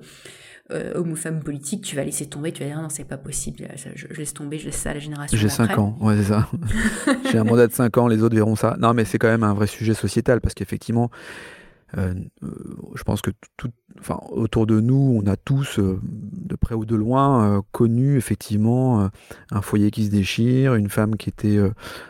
[0.72, 3.18] euh, homme ou femme politique, tu vas laisser tomber, tu vas dire non, c'est pas
[3.18, 5.38] possible, je, laisse tomber, je laisse ça à la génération.
[5.38, 6.48] J'ai 5 ans, ouais, c'est ça.
[7.30, 8.78] J'ai un mandat de 5 ans, les autres verront ça.
[8.80, 11.12] Non, mais c'est quand même un vrai sujet sociétal parce qu'effectivement,
[11.98, 12.14] euh,
[12.44, 13.72] euh, je pense que tout,
[14.32, 19.10] autour de nous, on a tous, de près ou de loin, connu effectivement
[19.52, 21.60] un foyer qui se déchire, une femme qui était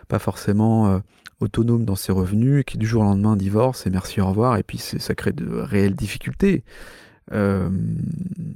[0.07, 1.01] pas forcément
[1.39, 4.63] autonome dans ses revenus, qui du jour au lendemain divorce et merci au revoir, et
[4.63, 6.63] puis ça crée de réelles difficultés.
[7.33, 7.69] Euh,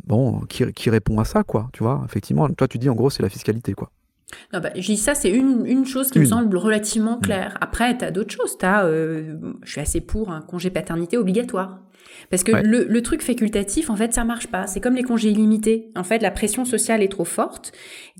[0.05, 2.49] bon, qui, répond à ça, quoi, tu vois, effectivement.
[2.49, 3.91] Toi, tu dis, en gros, c'est la fiscalité, quoi.
[4.53, 7.57] Non, bah, je dis ça, c'est une, une chose qui me semble relativement claire.
[7.61, 8.57] Après, tu as d'autres choses.
[8.61, 11.79] As, euh, je suis assez pour un congé paternité obligatoire.
[12.29, 14.67] Parce que le, le, truc facultatif, en fait, ça marche pas.
[14.67, 15.89] C'est comme les congés illimités.
[15.95, 17.71] En fait, la pression sociale est trop forte.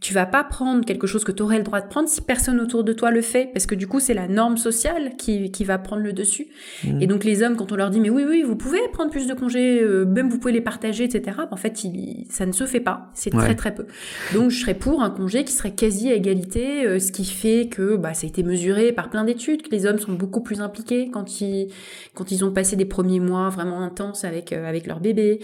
[0.02, 2.60] Tu vas pas prendre quelque chose que tu aurais le droit de prendre si personne
[2.60, 3.50] autour de toi le fait.
[3.54, 6.48] Parce que du coup, c'est la norme sociale qui, qui va prendre le dessus.
[6.84, 7.02] Mmh.
[7.02, 9.28] Et donc, les hommes, quand on leur dit, mais oui, oui, vous pouvez prendre plus
[9.28, 11.38] de congés, euh, même vous pouvez les partager, etc.
[11.52, 13.10] En fait, il, ça ne se fait pas.
[13.14, 13.86] C'est très, très peu.
[14.34, 17.68] Donc, je serais pour un congé qui serait quasi à égalité, euh, ce qui fait
[17.68, 20.62] que bah, ça a été mesuré par plein d'études, que les hommes sont beaucoup plus
[20.62, 21.70] impliqués quand ils,
[22.14, 23.82] quand ils ont passé des premiers mois vraiment
[24.24, 25.40] avec, euh, avec leur bébé.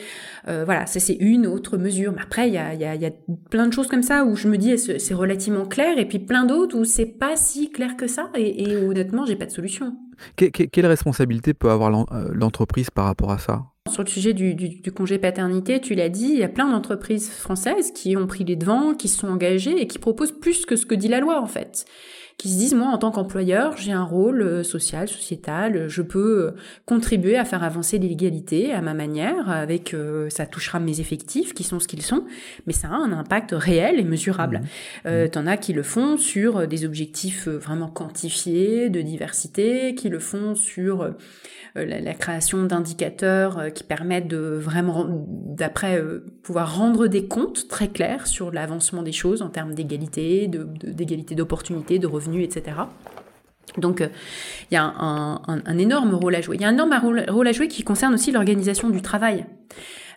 [0.45, 2.11] voilà, ça c'est une autre mesure.
[2.13, 3.11] Mais après, il y a, y, a, y a
[3.49, 6.45] plein de choses comme ça où je me dis c'est relativement clair, et puis plein
[6.45, 9.95] d'autres où c'est pas si clair que ça, et, et honnêtement, j'ai pas de solution.
[10.35, 13.63] quelle responsabilité peut avoir euh, l'entreprise par rapport à ça?
[13.89, 17.31] Sur le sujet du, du, congé paternité, tu l'as dit, il y a plein d'entreprises
[17.31, 20.75] françaises qui ont pris les devants, qui se sont engagées et qui proposent plus que
[20.75, 21.85] ce que dit la loi en fait
[22.41, 26.47] qui se disent, moi, en tant qu'employeur, j'ai un rôle euh, social, sociétal, je peux
[26.47, 26.51] euh,
[26.87, 31.63] contribuer à faire avancer l'égalité à ma manière, avec, euh, ça touchera mes effectifs, qui
[31.63, 32.23] sont ce qu'ils sont,
[32.65, 34.57] mais ça a un impact réel et mesurable.
[34.57, 35.07] Mmh.
[35.07, 35.29] Euh, mmh.
[35.29, 40.55] T'en as qui le font sur des objectifs vraiment quantifiés de diversité, qui le font
[40.55, 41.13] sur
[41.75, 46.03] la, création d'indicateurs qui permettent de vraiment, d'après,
[46.41, 51.99] pouvoir rendre des comptes très clairs sur l'avancement des choses en termes d'égalité, d'égalité d'opportunités,
[51.99, 52.77] de revenus etc.
[53.77, 54.07] Donc, euh,
[54.69, 56.55] il y a un, énorme rôle à jouer.
[56.57, 56.93] Il y a un énorme
[57.29, 59.45] rôle à jouer qui concerne aussi l'organisation du travail.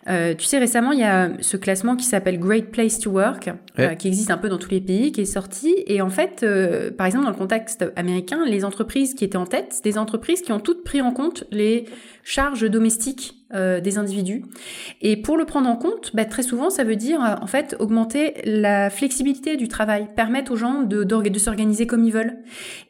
[0.07, 3.49] Euh, tu sais, récemment, il y a ce classement qui s'appelle Great Place to Work,
[3.79, 5.73] euh, qui existe un peu dans tous les pays, qui est sorti.
[5.87, 6.45] Et en fait,
[6.97, 10.41] par exemple, dans le contexte américain, les entreprises qui étaient en tête, c'est des entreprises
[10.41, 11.85] qui ont toutes pris en compte les
[12.23, 14.43] charges domestiques euh, des individus.
[15.01, 17.75] Et pour le prendre en compte, bah, très souvent, ça veut dire euh, en fait
[17.79, 22.39] augmenter la flexibilité du travail, permettre aux gens de, de, s'organiser comme ils veulent.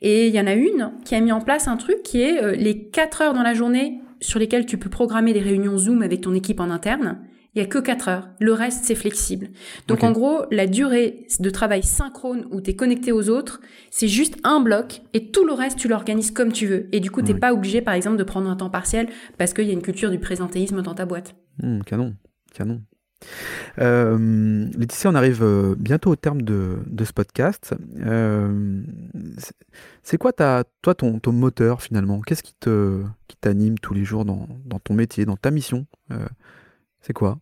[0.01, 2.41] Et il y en a une qui a mis en place un truc qui est
[2.41, 6.01] euh, les 4 heures dans la journée sur lesquelles tu peux programmer des réunions Zoom
[6.01, 7.17] avec ton équipe en interne
[7.55, 8.29] il y a que 4 heures.
[8.39, 9.47] Le reste, c'est flexible.
[9.87, 14.09] Donc en gros, la durée de travail synchrone où tu es connecté aux autres, c'est
[14.09, 16.89] juste un bloc et tout le reste, tu l'organises comme tu veux.
[16.91, 19.07] Et du coup, tu n'es pas obligé, par exemple, de prendre un temps partiel
[19.37, 21.35] parce qu'il y a une culture du présentéisme dans ta boîte.
[21.63, 22.13] Mmh, canon,
[22.53, 22.81] canon.
[23.79, 27.73] Euh, Laetitia, on arrive euh, bientôt au terme de, ce podcast.
[28.05, 28.81] Euh,
[30.05, 32.21] c'est quoi ta, toi ton, ton moteur finalement?
[32.21, 35.87] Qu'est-ce qui te qui t'anime tous les jours dans, dans, ton métier, dans ta mission?
[37.01, 37.39] C'est quoi?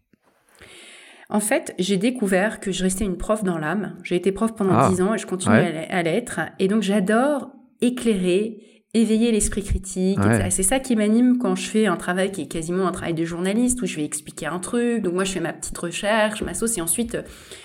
[1.29, 3.97] En fait, j'ai découvert que je restais une prof dans l'âme.
[4.03, 4.89] J'ai été prof pendant ah.
[4.89, 6.39] dix ans et je continue à l'être.
[6.59, 7.51] Et donc, j'adore
[7.81, 10.19] éclairer, éveiller l'esprit critique.
[10.49, 13.25] C'est ça qui m'anime quand je fais un travail qui est quasiment un travail de
[13.25, 15.01] journaliste où je vais expliquer un truc.
[15.01, 17.17] Donc moi je fais ma petite recherche, je m'associe et ensuite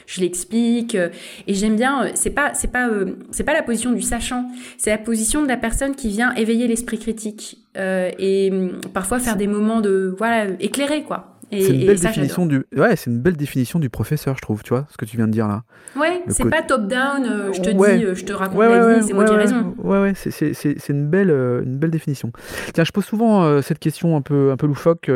[0.07, 0.95] je l'explique.
[0.95, 2.11] Et j'aime bien.
[2.15, 4.51] C'est pas c'est pas euh, c'est pas la position du sachant.
[4.79, 9.19] C'est la position de la personne qui vient éveiller l'esprit critique euh, et hum, parfois
[9.19, 11.38] faire des moments de voilà éclairer quoi.
[11.51, 12.65] C'est une belle définition du.
[12.77, 14.63] Ouais, c'est une belle définition du professeur, je trouve.
[14.63, 15.63] Tu vois ce que tu viens de dire là.
[15.97, 17.25] Ouais, c'est pas top down.
[17.25, 19.75] Euh, je te dis, euh, je te raconte la vie, c'est moi qui ai raison.
[19.79, 22.33] Ouais, ouais, c'est une belle, euh, une belle définition.
[22.75, 25.11] Tiens, je pose souvent cette question un peu, un peu loufoque,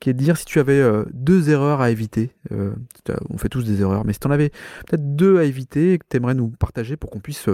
[0.00, 2.30] qui est de dire si tu avais deux erreurs à éviter.
[2.50, 4.50] on fait tous des erreurs, mais si tu en avais
[4.86, 7.46] peut-être deux à éviter et que tu aimerais nous partager pour qu'on puisse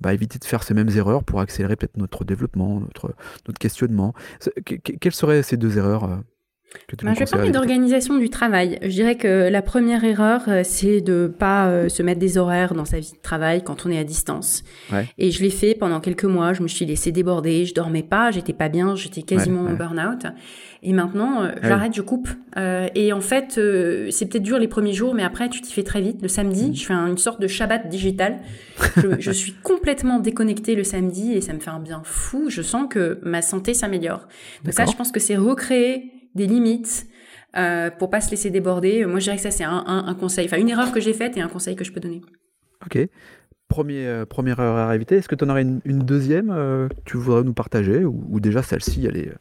[0.00, 3.14] bah, éviter de faire ces mêmes erreurs pour accélérer peut-être notre développement, notre,
[3.46, 4.14] notre questionnement.
[5.00, 6.22] quelles seraient ces deux erreurs
[7.02, 8.78] bah, je vais parler d'organisation du travail.
[8.82, 12.74] Je dirais que la première erreur, euh, c'est de pas euh, se mettre des horaires
[12.74, 14.62] dans sa vie de travail quand on est à distance.
[14.92, 15.06] Ouais.
[15.18, 16.52] Et je l'ai fait pendant quelques mois.
[16.52, 17.64] Je me suis laissé déborder.
[17.64, 18.30] Je dormais pas.
[18.30, 18.94] J'étais pas bien.
[18.94, 20.26] J'étais quasiment en burn-out.
[20.82, 22.28] Et maintenant, euh, j'arrête, je coupe.
[22.56, 23.60] et en fait,
[24.10, 26.20] c'est peut-être dur les premiers jours, mais après, tu t'y fais très vite.
[26.22, 26.74] Le samedi, mm.
[26.74, 28.40] je fais une sorte de Shabbat digital.
[28.96, 32.46] je, je suis complètement déconnectée le samedi et ça me fait un bien fou.
[32.48, 34.26] Je sens que ma santé s'améliore.
[34.64, 37.06] Donc ça, je pense que c'est recréer des limites
[37.56, 39.04] euh, pour pas se laisser déborder.
[39.06, 41.36] Moi, je dirais que ça, c'est un, un, conseil, enfin une erreur que j'ai faite
[41.36, 42.22] et un conseil que je peux donner.
[42.84, 42.98] Ok.
[43.68, 45.16] Premier, euh, première erreur à éviter.
[45.16, 48.62] Est-ce que tu en aurais une, deuxième euh, que tu voudrais nous partager ou, déjà
[48.62, 49.32] celle-ci, elle est,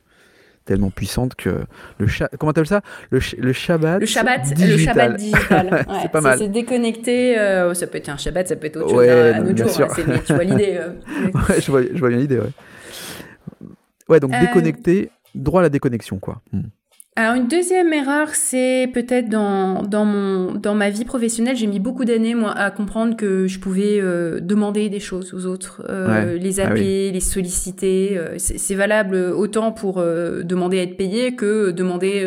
[0.66, 1.64] tellement puissante que
[1.98, 2.82] le chat, comment t'appelles ça?
[3.10, 4.00] Le, le Shabbat.
[4.00, 4.70] Le Shabbat, digital.
[4.70, 5.86] le Shabbat digital.
[6.02, 6.38] c'est pas mal.
[6.38, 7.38] C'est déconnecté.
[7.40, 9.88] Euh, ça peut être un Shabbat, ça peut être autre chose ouais, un, autre jour.
[9.90, 10.78] Hein, mais tu vois l'idée.
[10.80, 10.92] Euh,
[11.50, 12.40] ouais, je vois, je vois bien l'idée.
[12.40, 13.68] Ouais.
[14.10, 16.42] ouais, donc déconnecté, droit à la déconnexion, quoi.
[16.52, 16.62] Hmm.
[17.18, 21.82] Alors une deuxième erreur, c'est peut-être dans, dans, mon, dans ma vie professionnelle, j'ai mis
[21.82, 26.38] beaucoup d'années moi à comprendre que je pouvais euh, demander des choses aux autres, euh,
[26.38, 28.18] les ah appeler, les solliciter.
[28.18, 32.26] Euh, c'est valable autant pour demander à être payé que demander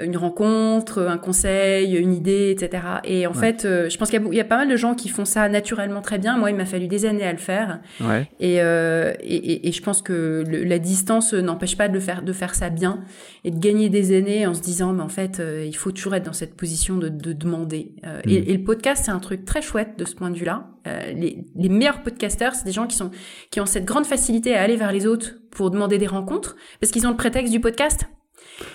[0.00, 2.82] une rencontre, un conseil, une idée, etc.
[3.04, 5.10] Et en fait, euh, je pense qu'il y, y, a pas mal de gens qui
[5.10, 6.38] font ça naturellement très bien.
[6.38, 7.80] Moi, il m'a fallu des années à le faire.
[8.00, 8.26] Ouais.
[8.40, 12.22] Et, euh, et, et, je pense que le, la distance n'empêche pas de le faire,
[12.22, 13.04] de faire ça bien
[13.44, 16.14] et de gagner des années en se disant, mais en fait, euh, il faut toujours
[16.14, 17.92] être dans cette position de, de demander.
[18.06, 18.44] Euh, et, mm.
[18.48, 20.68] et, le podcast, c'est un truc très chouette de ce point de vue-là.
[21.14, 23.10] les, les meilleurs podcasteurs, c'est des gens qui sont
[23.50, 26.90] qui ont cette grande facilité à aller vers les autres pour demander des rencontres parce
[26.90, 28.06] qu'ils ont le prétexte du podcast.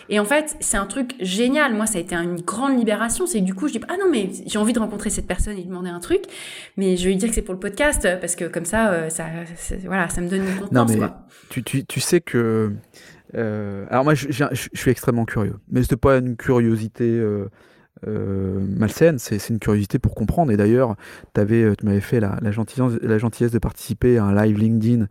[0.10, 1.74] Et en fait, c'est un truc génial.
[1.74, 3.26] Moi, ça a été une grande libération.
[3.26, 5.58] C'est du coup, je dis ah non mais j'ai envie de rencontrer cette personne et
[5.58, 6.24] lui demander un truc,
[6.78, 9.10] mais je vais lui dire que c'est pour le podcast parce que comme ça, euh,
[9.10, 9.26] ça,
[9.86, 10.68] voilà, ça me donne une.
[10.72, 10.98] Non mais
[11.50, 12.74] Tu, tu, tu sais que
[13.36, 17.06] euh, alors moi, je, je, suis extrêmement curieux, mais c'est pas une curiosité.
[17.06, 17.50] Euh,
[18.06, 20.52] euh, malsaine, c'est une curiosité pour comprendre.
[20.52, 20.96] Et d'ailleurs,
[21.38, 25.08] euh, tu m'avais fait la, gentillesse, de participer à un live LinkedIn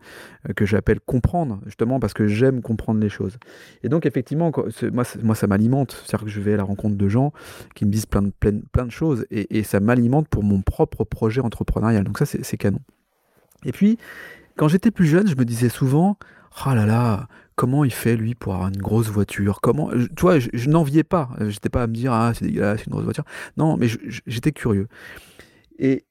[0.49, 3.37] euh, que j'appelle comprendre, justement parce que j'aime comprendre les choses.
[3.83, 4.51] Et donc, effectivement,
[4.93, 6.03] moi, moi ça m'alimente.
[6.05, 7.33] C'est-à-dire que je vais à la rencontre de gens
[7.75, 10.61] qui me disent plein de, plein, plein de choses et, et ça m'alimente pour mon
[10.61, 12.03] propre projet entrepreneurial.
[12.03, 12.79] Donc, ça, c'est canon.
[13.65, 13.97] Et puis,
[14.55, 16.17] quand j'étais plus jeune, je me disais souvent,
[16.65, 17.27] oh là là,
[17.57, 19.59] comment il fait lui pour avoir une grosse voiture?
[19.61, 21.29] Comment Tu vois, je, n'enviais pas.
[21.49, 23.25] J'étais pas à me dire ah c'est dégueulasse, une grosse voiture.
[23.57, 23.87] Non, mais
[24.25, 24.87] j'étais curieux.
[25.79, 26.05] Et,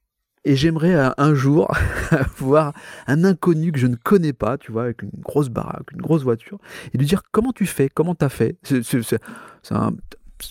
[0.45, 1.73] et j'aimerais un jour
[2.37, 2.75] voir
[3.07, 6.25] un inconnu que je ne connais pas, tu vois, avec une grosse baraque, une grosse
[6.25, 6.59] voiture,
[6.93, 8.59] et lui dire comment tu fais, comment t'as fait?
[8.63, 9.11] C'est
[9.71, 9.93] un,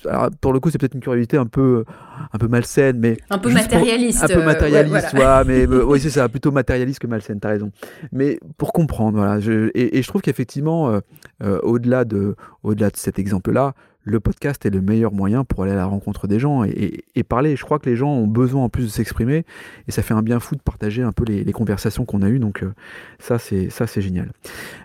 [0.05, 1.85] alors, pour le coup, c'est peut-être une curiosité un peu,
[2.33, 4.23] un peu malsaine, mais un peu matérialiste.
[4.23, 7.39] un peu euh, matérialiste, ouais, mais euh, oui, c'est ça, plutôt matérialiste que malsaine.
[7.39, 7.71] T'as raison.
[8.11, 10.99] Mais pour comprendre, voilà, je, et, je trouve qu'effectivement,
[11.43, 13.73] euh, au-delà de, au-delà de cet exemple-là,
[14.05, 17.55] le podcast est le meilleur moyen pour aller à la rencontre des gens et, parler.
[17.55, 19.45] Je crois que les gens ont besoin en plus de s'exprimer
[19.87, 22.37] et ça fait un bien fou de partager un peu les, conversations qu'on a eues.
[22.37, 22.71] Donc euh,
[23.17, 24.31] ça, c'est génial.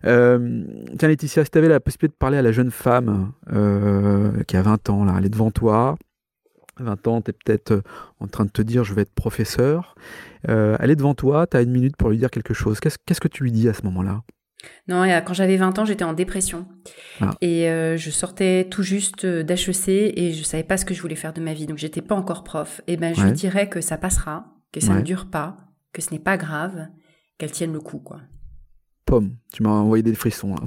[0.07, 0.65] Euh,
[0.99, 4.57] tiens Laetitia, si tu avais la possibilité de parler à la jeune femme euh, qui
[4.57, 5.97] a 20 ans, là, elle est devant toi.
[6.79, 7.83] 20 ans, tu es peut-être
[8.21, 9.95] en train de te dire je vais être professeur.
[10.45, 12.81] elle est devant toi, tu as une minute pour lui dire quelque chose.
[12.81, 14.23] Qu'est-ce que tu lui dis à ce moment-là?
[14.89, 16.67] Non, quand j'avais 20 ans, j'étais en dépression.
[17.21, 17.31] Ah.
[17.41, 21.17] Et euh, je sortais tout juste d'HEC et je savais pas ce que je voulais
[21.17, 21.67] faire de ma vie.
[21.67, 22.81] Donc, j'étais pas encore prof.
[22.87, 25.57] Et ben, je dirais que ça passera, que ça ne dure pas,
[25.93, 26.89] que ce n'est pas grave,
[27.39, 28.21] qu'elle tienne le coup, quoi.
[29.07, 30.55] Pomme, tu m'as envoyé des frissons.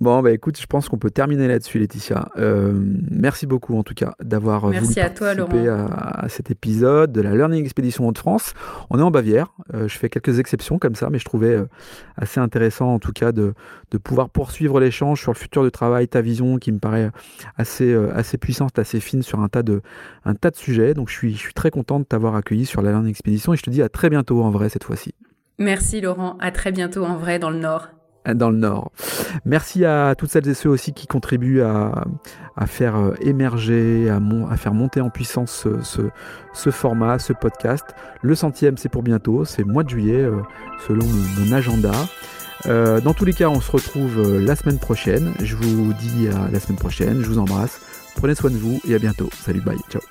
[0.00, 2.28] Bon, bah écoute, je pense qu'on peut terminer là-dessus, Laetitia.
[2.38, 2.72] Euh,
[3.10, 4.80] merci beaucoup, en tout cas, d'avoir voulu à
[5.10, 8.54] participer à, cet épisode de la Learning Expedition de France.
[8.90, 9.52] On est en Bavière.
[9.74, 11.64] Euh, je fais quelques exceptions comme ça, mais je trouvais euh,
[12.16, 13.54] assez intéressant, en tout cas, de,
[13.90, 17.10] de pouvoir poursuivre l'échange sur le futur du travail, ta vision qui me paraît
[17.56, 19.82] assez, assez puissante, assez fine sur un tas de,
[20.24, 20.94] un tas de sujets.
[20.94, 23.56] Donc, je suis, je suis très content de t'avoir accueilli sur la Learning Expedition et
[23.56, 25.12] je te dis à très bientôt en vrai cette fois-ci.
[25.58, 27.88] Merci Laurent, à très bientôt en vrai dans le Nord
[28.34, 28.92] dans le Nord.
[29.44, 32.04] Merci à toutes celles et ceux aussi qui contribuent à,
[32.66, 34.20] faire euh, émerger, à,
[34.50, 35.66] à, faire monter en puissance
[36.52, 37.84] ce, format, ce podcast.
[38.22, 40.36] Le centième, c'est pour bientôt, c'est mois de juillet, euh,
[40.86, 41.92] selon mon, agenda.
[42.66, 45.32] Euh, dans tous les cas, on se retrouve la semaine prochaine.
[45.40, 47.80] Je vous dis à la semaine prochaine, je vous embrasse,
[48.16, 49.30] prenez soin de vous et à bientôt.
[49.44, 50.02] Salut, bye, ciao.